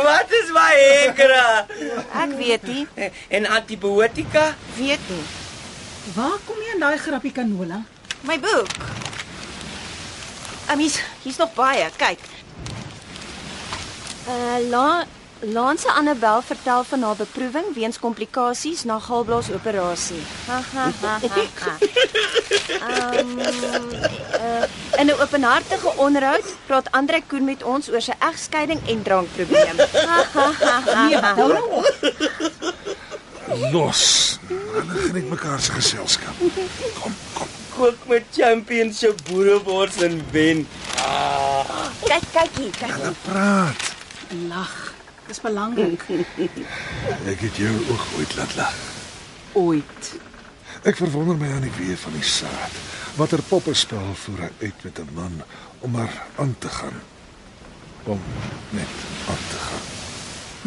[0.07, 1.65] Wat is Viagra?
[2.23, 2.87] Ek weet nie,
[3.29, 4.55] En antibiotika?
[4.75, 5.23] weet nie.
[6.15, 7.83] Waar kom jy aan daai grappie Kanola?
[8.25, 8.67] My boek.
[10.71, 11.87] Amies, hier's nog baie.
[11.97, 12.19] Kyk.
[14.27, 15.05] Uh La
[15.41, 20.21] Lance Annabel vertel van haar beproewing weens komplikasies na galblaasoperasie.
[20.45, 20.61] Ha.
[22.81, 24.63] Um, uh,
[24.99, 29.75] in 'n openhartige onderhoud praat Andre Koen met ons oor sy egskeiding en drankprobleem.
[29.75, 31.85] Nee, hou nou op.
[33.71, 34.39] Los.
[34.47, 36.37] Hulle geniet mekaar se geselskap.
[37.01, 37.47] Kom, kom.
[37.75, 40.67] Kook met champion se boerebors en wen.
[42.03, 42.91] Kyk, kyk hier, kyk.
[42.91, 43.93] Hulle praat.
[44.47, 44.90] Lag.
[45.31, 46.01] Dis belangrik.
[47.23, 48.79] Ek het jou ook ooit laat lag.
[49.55, 50.09] Ooit.
[50.83, 52.75] Ek verwonder my aan die weer van die saad.
[53.15, 55.39] Watter poppespel voer hy uit met 'n man
[55.87, 56.99] om maar aan te gaan.
[58.03, 58.19] Om
[58.75, 58.91] net
[59.31, 59.87] aan te gaan.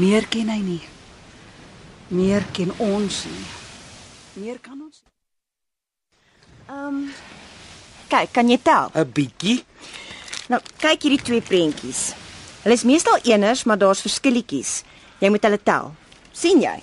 [0.01, 0.83] Meer ken hy nie.
[2.09, 3.47] Meer ken ons nie.
[4.33, 5.13] Meer kan ons nie.
[6.73, 7.13] Um
[8.09, 8.91] Kyk, kan jy tel?
[8.95, 9.65] 'n Bietjie.
[10.49, 12.15] Nou, kyk hierdie twee prentjies.
[12.65, 14.83] Hulle is meestal eeners, maar daar's verskilletjies.
[15.21, 15.95] Jy moet hulle tel.
[16.33, 16.83] sien jy?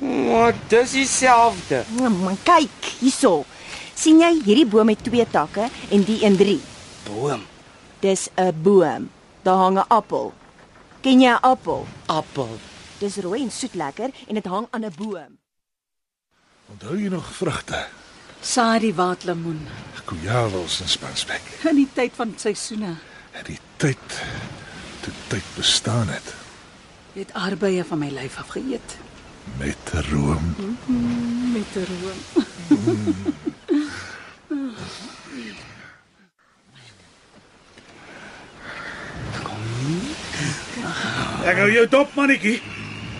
[0.00, 1.82] Maar dis dieselfde.
[1.98, 3.44] Ja, man, kyk hierso.
[3.98, 6.60] sien jy hierdie boom het twee takke en die een drie.
[7.04, 7.42] Boom,
[8.00, 9.10] Dis 'n boom.
[9.42, 10.32] Daar hang 'n appel.
[11.02, 11.86] Ken jy 'n appel?
[12.06, 12.58] appel.
[12.98, 15.38] Dis rooi en soet lekker en dit hang aan 'n boom.
[16.70, 17.86] Onthou jy nog vrugte?
[18.40, 19.66] Saai waatlemoen
[20.04, 21.40] Kujawels en spanspek.
[21.68, 22.94] in die tyd van seisoene.
[23.32, 23.98] En die tyd
[25.08, 26.34] toe tyd bestaan het
[27.16, 28.96] Jy het arbeye van my lyf af geëet
[29.58, 30.54] met room.
[31.52, 32.20] met 'n room.
[41.44, 42.60] Ek hou jou dop mannetjie.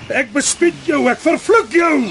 [0.09, 2.05] Ek bespied jou, ek vervloek jou.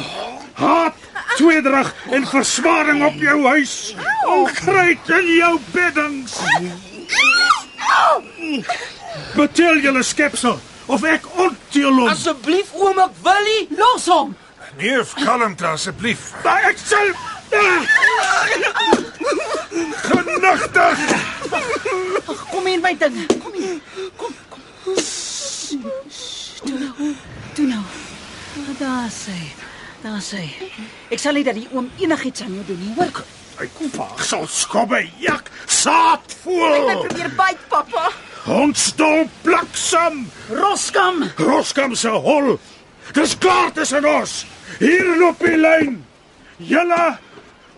[0.53, 0.97] Haat,
[1.38, 3.95] tweedrag en verswaring op jou huis.
[4.25, 6.39] Onkruid in jou beddings.
[9.35, 12.09] Betel julle skepsel of ek onteel hom.
[12.09, 13.63] Asseblief oom, ek wil nie.
[13.77, 14.35] Los hom.
[14.77, 16.31] Nee, kalmte asseblief.
[16.43, 17.13] Maar ek sal
[20.07, 20.99] Genigtig.
[22.51, 23.17] Kom hier my ding.
[23.39, 23.79] Kom hier.
[24.17, 24.33] Kom,
[26.65, 27.13] Toe nou.
[27.53, 27.83] Toe nou.
[28.79, 29.37] Daar sê.
[30.01, 30.43] Daar sê.
[31.09, 33.23] Ek sal nie dat die oom enigiets aan jou doen nie, hoor?
[33.57, 36.91] Hy kom vaag sal skobbe jak saadvoel.
[36.91, 38.11] Probeer byt, pappa.
[38.45, 40.27] Hondstol plaksam.
[40.49, 41.23] Roskam.
[41.37, 42.59] Roskam se hol.
[43.13, 44.45] Dis klaar tussen ons.
[44.79, 45.97] Hier loop die lyn.
[46.57, 47.17] Julle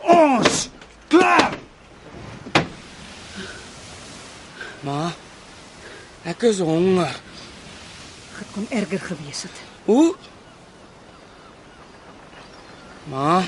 [0.03, 0.67] ons
[1.07, 1.55] klaar.
[4.83, 5.09] Ma.
[6.27, 7.15] Ek is honger.
[8.35, 9.63] Dit kon erger gewees het.
[9.87, 10.11] Hoe?
[13.09, 13.39] Ma,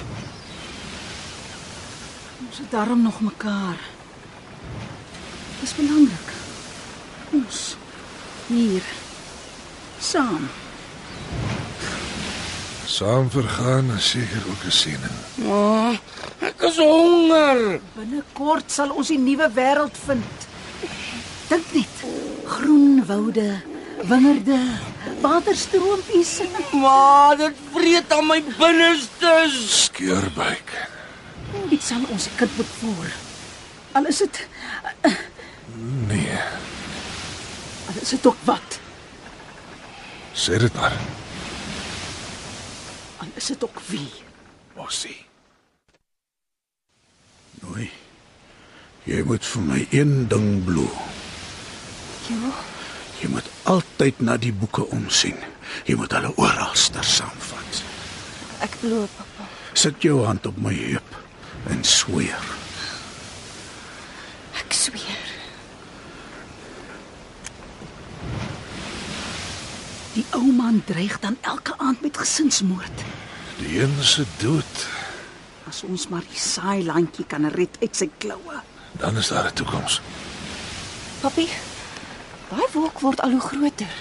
[2.51, 3.77] Ons het daarom nog mekaar.
[5.59, 6.31] Dis belangrik.
[7.29, 7.77] Ons
[8.47, 8.83] hier
[9.99, 10.49] saam.
[12.85, 15.17] Saam vergaan is seker ook 'n seëning.
[15.47, 15.95] ma,
[16.39, 17.79] ek is honger.
[17.95, 20.47] Binnekort sal ons die nuwe wêreld vind.
[21.47, 21.95] Dink net.
[22.45, 23.61] Groen woude,
[24.03, 24.59] wingerde,
[25.21, 26.41] waterstroompies.
[26.71, 29.83] Ma, dit vreet aan my binnestes.
[29.83, 30.99] Skeurbuik.
[31.69, 33.11] Dit sal ons kind moet voer.
[33.99, 34.47] Al is dit
[36.07, 36.37] Nee,
[37.87, 38.79] al is dit ook wat.
[40.35, 40.95] sê dit maar.
[43.23, 44.09] Al is dit ook wie.
[44.75, 45.17] Mossie.
[47.61, 47.89] Nooi.
[49.03, 50.89] Jy moet vir my een ding bloe.
[52.29, 52.51] Ja,
[53.21, 55.37] Jy moet altyd na die boeke omsien.
[55.85, 57.83] Jy moet hulle oral saamvat.
[58.61, 59.45] ek glo, pappa.
[59.73, 61.20] Sit jou hand op my heup
[61.69, 62.43] en sweer.
[64.61, 65.19] Ek sweer.
[70.13, 73.03] Die ou man dreig dan elke aand met gesinsmoord.
[73.61, 74.87] Die een se dood,
[75.71, 78.57] As ons maar die saai landjie kan red uit sy kloue.
[78.99, 80.01] dan is daar 'n toekoms.
[81.21, 81.47] Papi,
[82.49, 83.93] daai wolk word al hoe groter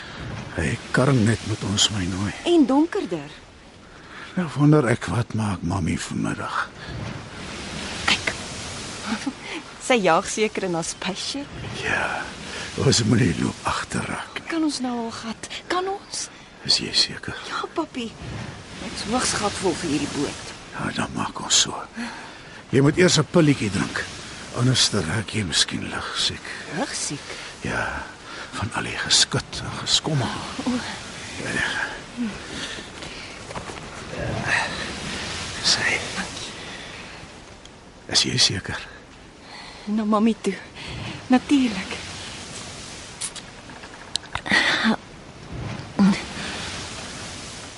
[0.56, 2.32] Hy karring net met ons my nooi.
[2.44, 3.30] en donkerder.
[4.34, 6.68] Nou wonder ek wat maak mami vanmiddag.
[9.86, 11.46] Sy jag seker in haar spaceship.
[11.82, 12.22] Ja.
[12.78, 14.48] Ons moet nie loop agterraak nie.
[14.50, 15.48] Kan ons nou al gat?
[15.68, 16.28] Kan ons?
[16.68, 17.36] Is jy seker?
[17.48, 18.10] Ja, papi.
[18.86, 20.54] Ek's hoogs gatvol vir hierdie boot.
[20.74, 21.74] Ja, dan maak ons so.
[22.70, 24.04] Jy moet eers 'n pilletjie drink.
[24.56, 26.46] Anders raak jy miskien lig siek.
[26.78, 27.26] Rug siek.
[27.62, 28.02] Ja,
[28.52, 30.28] van al die geskut en geskommel.
[31.42, 31.70] Ja, ja.
[35.64, 36.00] Sê.
[38.08, 38.99] Is jy seker?
[39.84, 40.54] Na mami toe.
[41.26, 41.96] Natuurlik.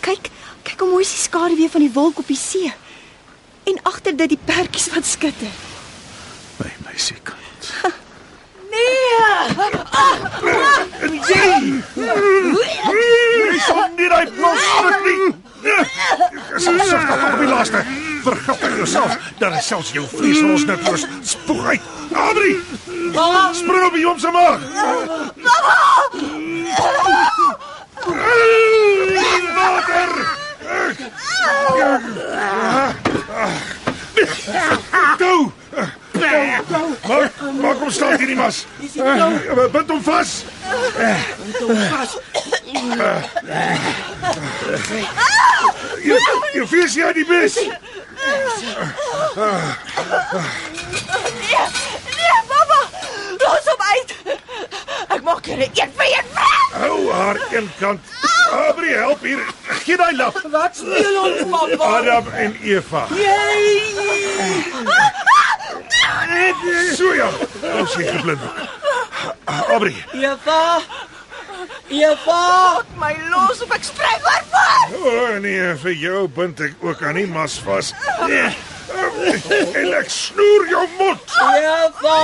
[0.00, 0.30] Kyk,
[0.62, 2.72] kyk hoe mooi is die skaduwee van die wolk op die see.
[3.64, 5.52] En agter dit die pertjies wat skitter.
[6.58, 7.38] My sekant.
[13.42, 15.34] Jy sal nie daai plos vat nie.
[15.62, 17.84] Dis asof dit op die laaste.
[18.22, 19.18] Vergiftig jouself.
[19.38, 21.06] Daar is selfs jou vlees vir ons net los.
[21.22, 21.80] Spoeg uit.
[22.12, 22.56] Adri.
[23.52, 24.60] Spring op jong se maag.
[29.56, 30.10] Water.
[35.18, 35.50] Toe.
[37.08, 38.66] Maak, maak hom staan hierdie mas.
[39.72, 40.44] Bind hom vas.
[46.02, 46.16] Jy
[46.54, 47.56] jy vis jy die bes.
[52.16, 52.80] Nee, mamma!
[53.42, 54.10] Los hom uit.
[55.12, 56.64] Ek maak hier een vir een weg.
[56.80, 58.00] Hou haar een kant.
[58.52, 59.44] Abri, help hier.
[59.84, 60.40] Gee daai lap.
[60.52, 61.84] Wat speel ons, pappa?
[61.98, 63.06] Adam en Eva.
[66.96, 67.28] So ja.
[67.78, 68.40] Ons het geblind.
[69.44, 70.60] Abri, Eva.
[71.88, 72.84] Eva.
[72.98, 74.96] My los of ek spring oor voor.
[74.98, 77.92] o oh, nee, vir jou bind ek ook aan die mas vas.
[78.28, 78.50] Nee.
[79.80, 81.36] En ek snoer jou mond.
[81.56, 82.18] Eva.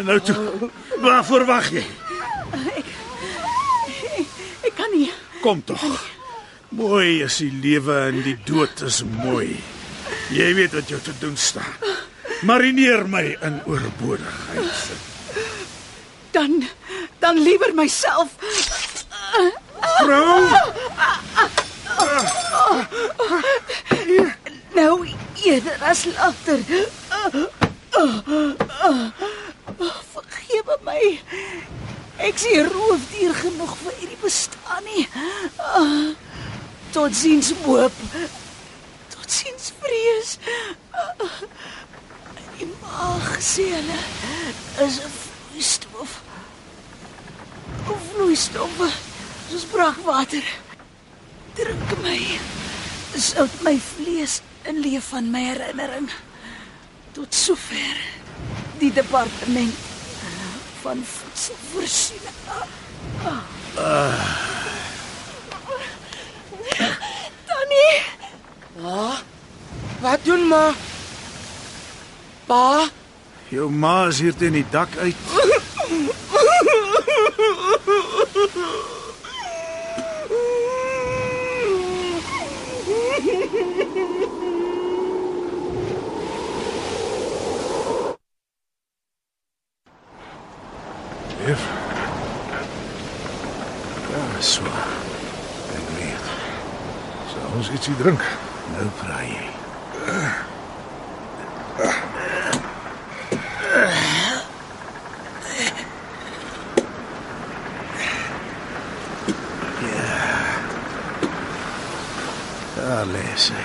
[0.00, 0.70] Nou toe.
[1.00, 1.84] Waarvoor wag jy?
[4.64, 5.10] Ek kan nie.
[5.40, 5.84] Kom tog.
[6.76, 9.56] Mooi is die lewe en die dood is mooi.
[10.30, 11.74] Jy weet wat jou te doen staan.
[12.42, 14.90] Marineer my in oorbodigheid.
[16.30, 16.64] Dan
[17.18, 18.28] dan liewer myself.
[19.80, 20.48] Vrou,
[24.74, 25.08] Nou
[25.44, 26.60] eerder as later.
[30.12, 31.20] Vergewe my.
[32.20, 35.04] Ek sien roofdier genoeg vir hierdie bestaan nie.
[36.96, 37.92] Tot ziens hoop.
[39.12, 40.38] Tot ziens vrees.
[42.60, 43.98] Die maag sê hulle
[44.84, 46.10] is 'n vloeistof.
[47.88, 48.74] 'n Vloeistof
[49.48, 50.44] soos bragwater.
[51.56, 52.20] Drink my.
[53.16, 56.10] Sout my vlees en leef van my herinnering.
[57.12, 57.96] Tot sover
[58.78, 59.74] die departement
[60.82, 62.38] van voedselvoorsiening.
[67.48, 67.96] Tannie,
[70.00, 70.89] Wat doen ma?
[72.50, 72.88] Pa,
[73.50, 75.14] Jou ma is hier teen die dak uit.
[91.46, 91.62] Lief,
[94.10, 94.62] Ja, so.
[95.76, 96.26] Ek weet.
[97.32, 98.22] sal ons ietsie drink?
[98.74, 99.46] Nou praai jy.
[100.06, 100.28] Ja.
[112.74, 113.64] Daar lees hy.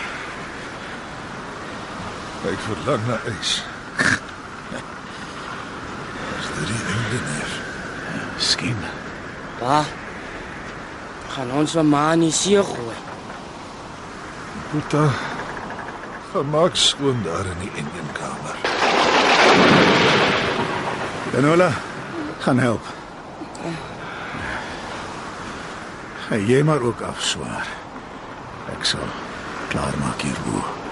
[3.08, 3.64] Na ys.
[6.40, 7.52] Is dit die einde neef?
[8.38, 8.78] Skien.
[9.60, 9.84] pa.
[11.36, 12.96] Gaan ons vir ma in die see gooi.
[14.72, 15.04] Puta.
[16.32, 18.58] Gemaak skoon daar in die enjinkamer.
[21.36, 21.70] Danola,
[22.40, 22.90] gaan help.
[26.26, 27.70] Hey, jy maar ook af swaar.
[28.74, 29.14] Ek sal
[29.70, 30.85] klaar maak hier bo.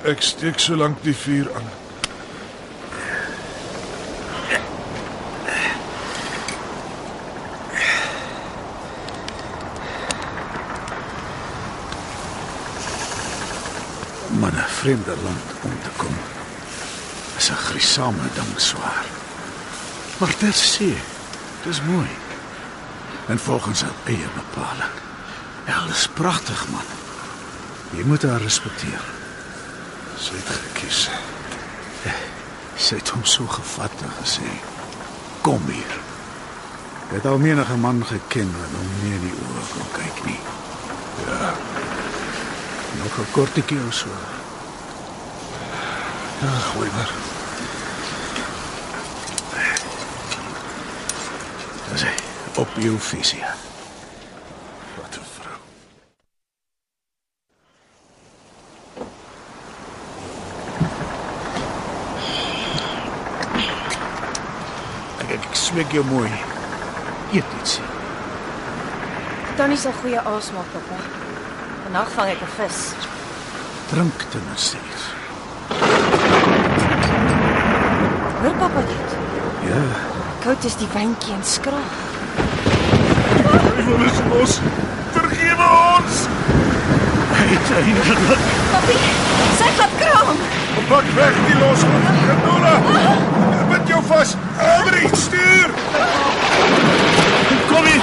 [0.00, 1.66] Ek steek so lank die vuur aan.
[14.40, 16.16] Maar 'n vreemde land om te kom.
[17.36, 19.04] Is 'n griesame ding swaar.
[20.18, 20.90] Maar dit sê,
[21.62, 22.08] dis mooi.
[23.26, 24.94] En volgens haar eie bepaling.
[25.66, 26.88] Ja, dis pragtig man.
[27.90, 29.19] Jy moet haar respekteer.
[30.20, 31.08] Sy het gekies.
[32.80, 34.46] Sy het hom so gevat en gesê:
[35.40, 35.96] "Kom hier."
[37.10, 40.40] Ek het al menige man geken wat hom nie in die oë kon kyk nie.
[41.26, 41.54] Ja,
[43.02, 44.08] Nog 'n kortetjie of so.
[46.42, 47.10] ja, gooi maar.
[51.92, 52.14] Dis hy
[52.54, 53.44] op jou visie.
[54.96, 55.58] Wat 'n vrou.
[65.30, 65.44] Ek
[65.90, 66.30] smeek jou mooi.
[67.32, 67.80] Eet iets.
[69.56, 70.98] Tannie sal goeie aas maak, pappa.
[71.84, 72.94] Vandag vang ek 'n vis.
[73.90, 75.02] Drink ten minste iets.
[78.42, 79.10] Hoor pappa dit?
[79.66, 79.82] Ja,
[80.42, 81.92] Koud is die wyntjie en skraap.
[84.06, 84.60] Is los.
[85.12, 85.66] Vergewe
[85.96, 86.26] ons.
[87.40, 88.38] uiteindelik.
[88.72, 88.96] Papi,
[89.58, 90.36] sy gaan kraam.
[90.88, 91.80] Pak weg die los.
[92.26, 92.78] Kanola.
[93.68, 94.36] Met jou vas.
[94.80, 95.70] Adri, stuur.
[97.68, 98.02] Kom hier,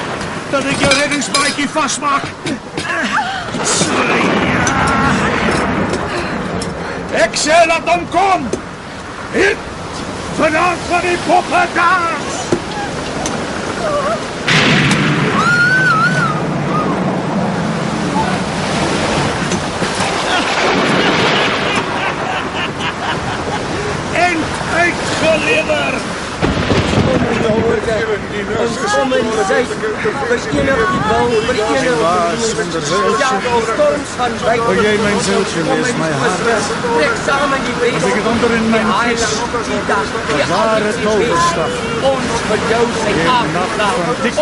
[0.51, 2.27] dat ek jou reddingsbaadjie vasmaak.
[3.63, 4.03] So,
[4.45, 4.65] ja.
[7.23, 8.45] Ek sê laat hom kom.
[9.33, 9.57] Hit.
[10.37, 12.35] Vanaand van die poppe dans.
[24.13, 24.37] En
[24.77, 26.06] uitgelewer.
[27.47, 32.01] Ons kom in die sy verenig die wil verenig
[33.21, 34.55] Ja, ons storms gaan by.
[34.67, 36.43] Wil jy my sieltjie lees, my hart?
[36.97, 37.99] Trek saam in die wees.
[38.01, 39.25] As ek het onder in my vis,
[40.51, 41.79] ware towerstaf.
[42.11, 43.89] Ons vir jou Suid-Afrika.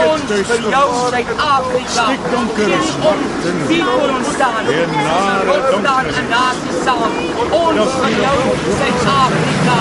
[0.05, 1.93] Ons vir jou Suid-Afrika.
[1.99, 4.63] Stik donker is Ons wie voor ons staan.
[4.79, 6.21] En nare Ons staan donker.
[6.23, 7.13] en nasie saam.
[7.61, 8.37] Ons vir jou
[8.81, 9.79] Suid-Afrika.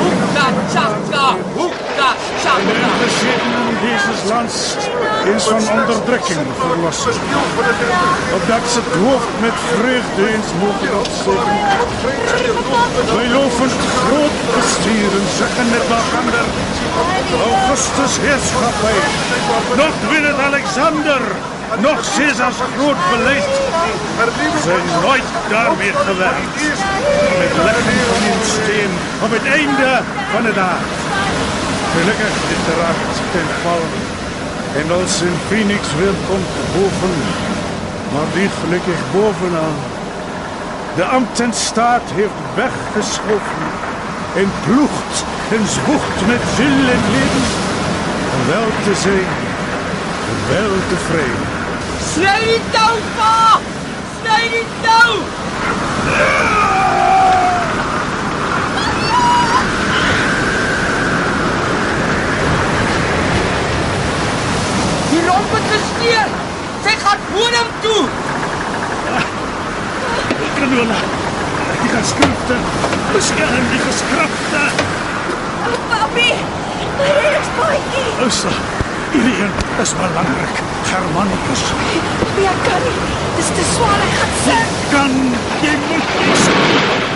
[0.00, 1.26] Hoeka chaka.
[1.58, 1.73] Hoeka
[2.04, 4.52] Gezeten in Jezus land
[5.34, 7.12] is van onderdrukking verlossen.
[8.34, 11.56] Opdat ze het hoofd met vreugde eens mogen opsteken.
[13.16, 13.70] Wij loven
[14.02, 16.46] groot besturen, zeggen met elkaar.
[17.50, 19.00] Augustus heerschappij.
[19.82, 21.22] Nog wint Alexander.
[21.80, 23.52] Nog Caesars groot beleid.
[24.62, 26.54] Zijn nooit daarmee gewerkt.
[27.38, 28.92] Met legging van een steen
[29.24, 30.02] op het einde
[30.32, 31.03] van het dag.
[31.94, 33.00] Gelukkig is de raad
[33.32, 33.84] ten val.
[34.80, 37.16] En als een phoenix weer komt boven,
[38.12, 39.78] maar die gelukkig bovenaan.
[40.96, 43.66] De Amtenstaat heeft weggeschoven
[44.40, 45.14] en ploegt
[45.54, 47.64] en zwoegt met ziel en leven
[48.46, 48.94] wel te
[50.30, 51.46] en wel tevreden.
[52.12, 53.58] Sny die tou, pa!
[54.82, 56.53] Tou!
[65.14, 66.30] Die romp het gesteer.
[66.84, 68.02] Sy gaan bodem toe.
[70.56, 70.96] Canola,
[71.82, 72.56] die geskrifte,
[73.12, 74.64] beskerm die geskrifte.
[75.92, 76.28] Papi,
[76.98, 78.04] my regspaadjie.
[78.26, 78.52] Ousa,
[79.12, 79.54] hierdie een
[79.86, 80.62] is belangrik.
[80.90, 81.64] Germanicus.
[82.50, 82.98] Ek kan nie.
[83.38, 84.78] Dis te swaar, ek gaan sink.
[84.96, 85.18] Kan
[85.62, 87.14] jy moet nie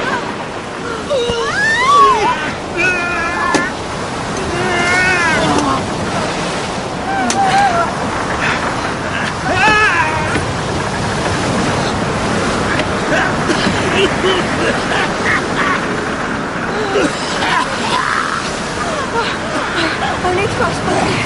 [13.09, 13.79] Hou
[20.39, 21.17] net vas, papi.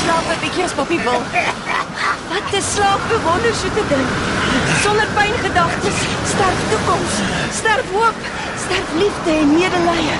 [0.00, 1.22] Slaap 'n bietjie papi wil.
[2.30, 4.08] Wat 'n slaap bewondersoete ding.
[4.82, 5.98] Sonder pyngedagtes,
[6.32, 7.14] sterf toekoms,
[7.58, 8.18] sterf hoop,
[8.64, 10.16] sterf liefde en medelee.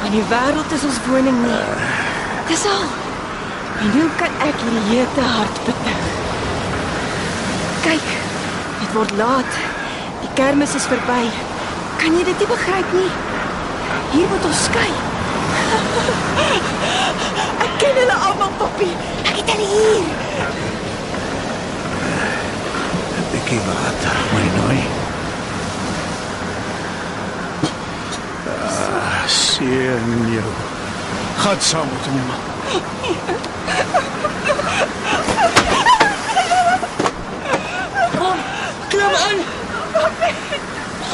[0.00, 1.64] Want die wêreld is ons woning nie.
[2.48, 2.86] Dis al.
[3.82, 6.06] En hoe kan ek hierdie hete hart betuig?
[7.86, 8.08] Kyk,
[8.80, 9.61] dit word laat.
[10.34, 11.28] Kermis is verby.
[12.00, 13.10] Kan jy dit nie begryp nie?
[14.14, 14.88] Hier moet ons skei.
[17.66, 18.88] Ek ken hulle almal, papi.
[19.28, 20.08] Ek het hulle hier.
[23.34, 24.80] Bietjie water, my nooi.
[28.48, 30.50] Ah, sien jou.
[31.44, 32.36] Gaan saam met hom.
[32.72, 33.48] Klim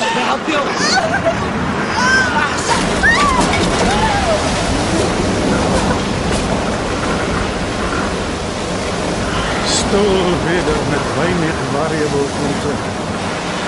[0.00, 0.46] Help.
[9.66, 12.82] Stoel weer met weinig variable content.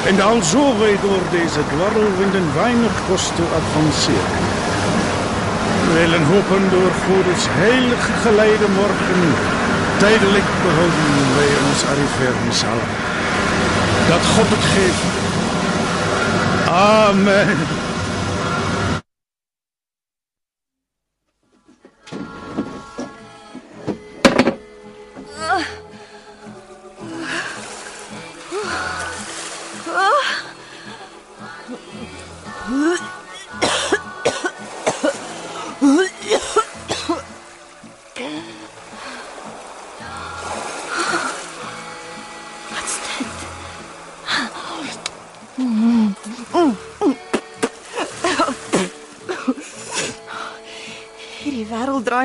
[0.06, 4.38] En dan zo wij door deze dwarrelwinden weinig kosten advanceren.
[5.86, 9.22] We willen hopen door Godes heilige geleide morgen
[9.96, 12.80] tijdelijk behouden bij ons arriveren zal.
[14.08, 15.19] Dat God het geeft.
[16.70, 17.89] Amen.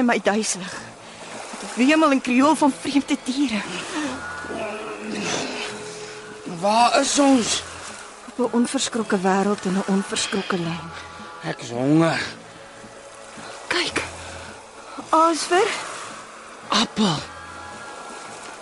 [0.05, 0.73] Draai my duiselig.
[1.61, 3.61] Met wemel en kriool van vreemde diere.
[6.59, 7.63] Waar is ons?
[8.27, 10.89] Op 'n onverskrokke wêreld en 'n onverskrokke lyn.
[11.43, 12.21] Ek is honger.
[13.67, 14.03] Kyk.
[15.09, 15.67] Asver,
[16.67, 17.19] Appel.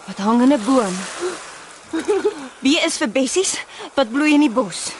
[0.06, 0.95] wat hang in 'n boom.
[2.60, 3.57] Wie is vir bessies
[3.94, 4.91] wat bloei in die bos?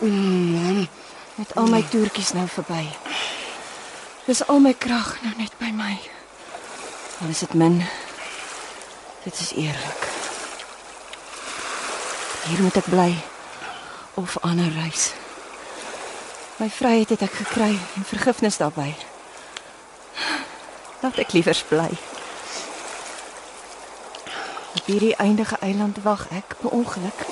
[0.00, 0.88] Mm,
[1.34, 3.05] met al my toertjies nou verby.
[4.26, 5.92] Dis al my krag nou net by my.
[7.22, 7.76] Al is dit min.
[9.22, 10.02] Dit is eerlik.
[12.46, 13.12] Hier moet ek bly
[14.18, 15.12] of ander reis.
[16.58, 18.96] My vryheid het ek gekry en vergifnis daarbey.
[21.04, 21.88] Laat ek liewer bly.
[24.74, 27.26] Op hierdie eindige eiland wag ek per ongeluk.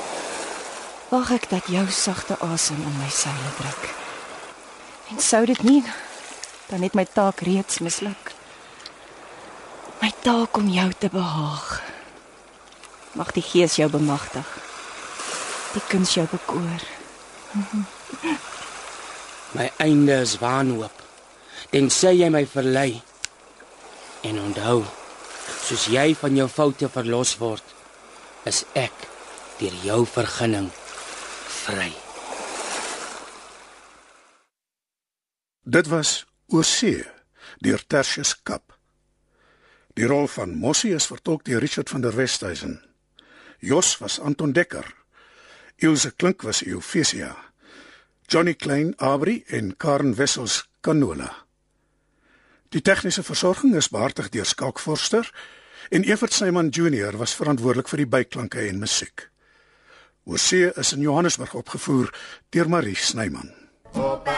[1.11, 3.93] Wag ek dat jou sagte asem in my seile druk.
[5.11, 5.83] En sou dit nie
[6.75, 8.33] dan het my taak reeds misluk.
[10.03, 11.69] My taak om jou te behaag.
[13.15, 14.49] Mag die Gees jou bemagtig.
[15.77, 16.83] Die kuns jou bekoor.
[19.57, 21.07] My einde is wanhoop.
[21.71, 22.99] Tensy jy my verlei.
[24.27, 24.83] En onthou,
[25.63, 27.63] soos jy van jou foute verlos word,
[28.51, 29.07] is ek
[29.63, 30.73] deur jou vergunning
[31.63, 31.93] vry.
[35.63, 37.05] Dit was Oorsee
[37.65, 38.75] deur Tertius Kap.
[39.95, 42.81] Die rol van Mossie is vertolk deur Richard van der Westhuizen.
[43.59, 44.85] Jos was Anton Dekker.
[45.77, 47.37] Ilse Klink was Euphesia.
[48.29, 51.31] Johnny Klein Abri en Karen Wessels Canola.
[52.69, 55.31] Die tegniese versorging is behartig deur Skalk Forster
[55.91, 59.29] en Evert Snyman Junior was verantwoordelik vir die byklanke en musiek.
[60.25, 62.11] Oorsee is in Johannesburg opgevoer
[62.51, 63.53] deur Marie Snyman.
[63.95, 64.34] op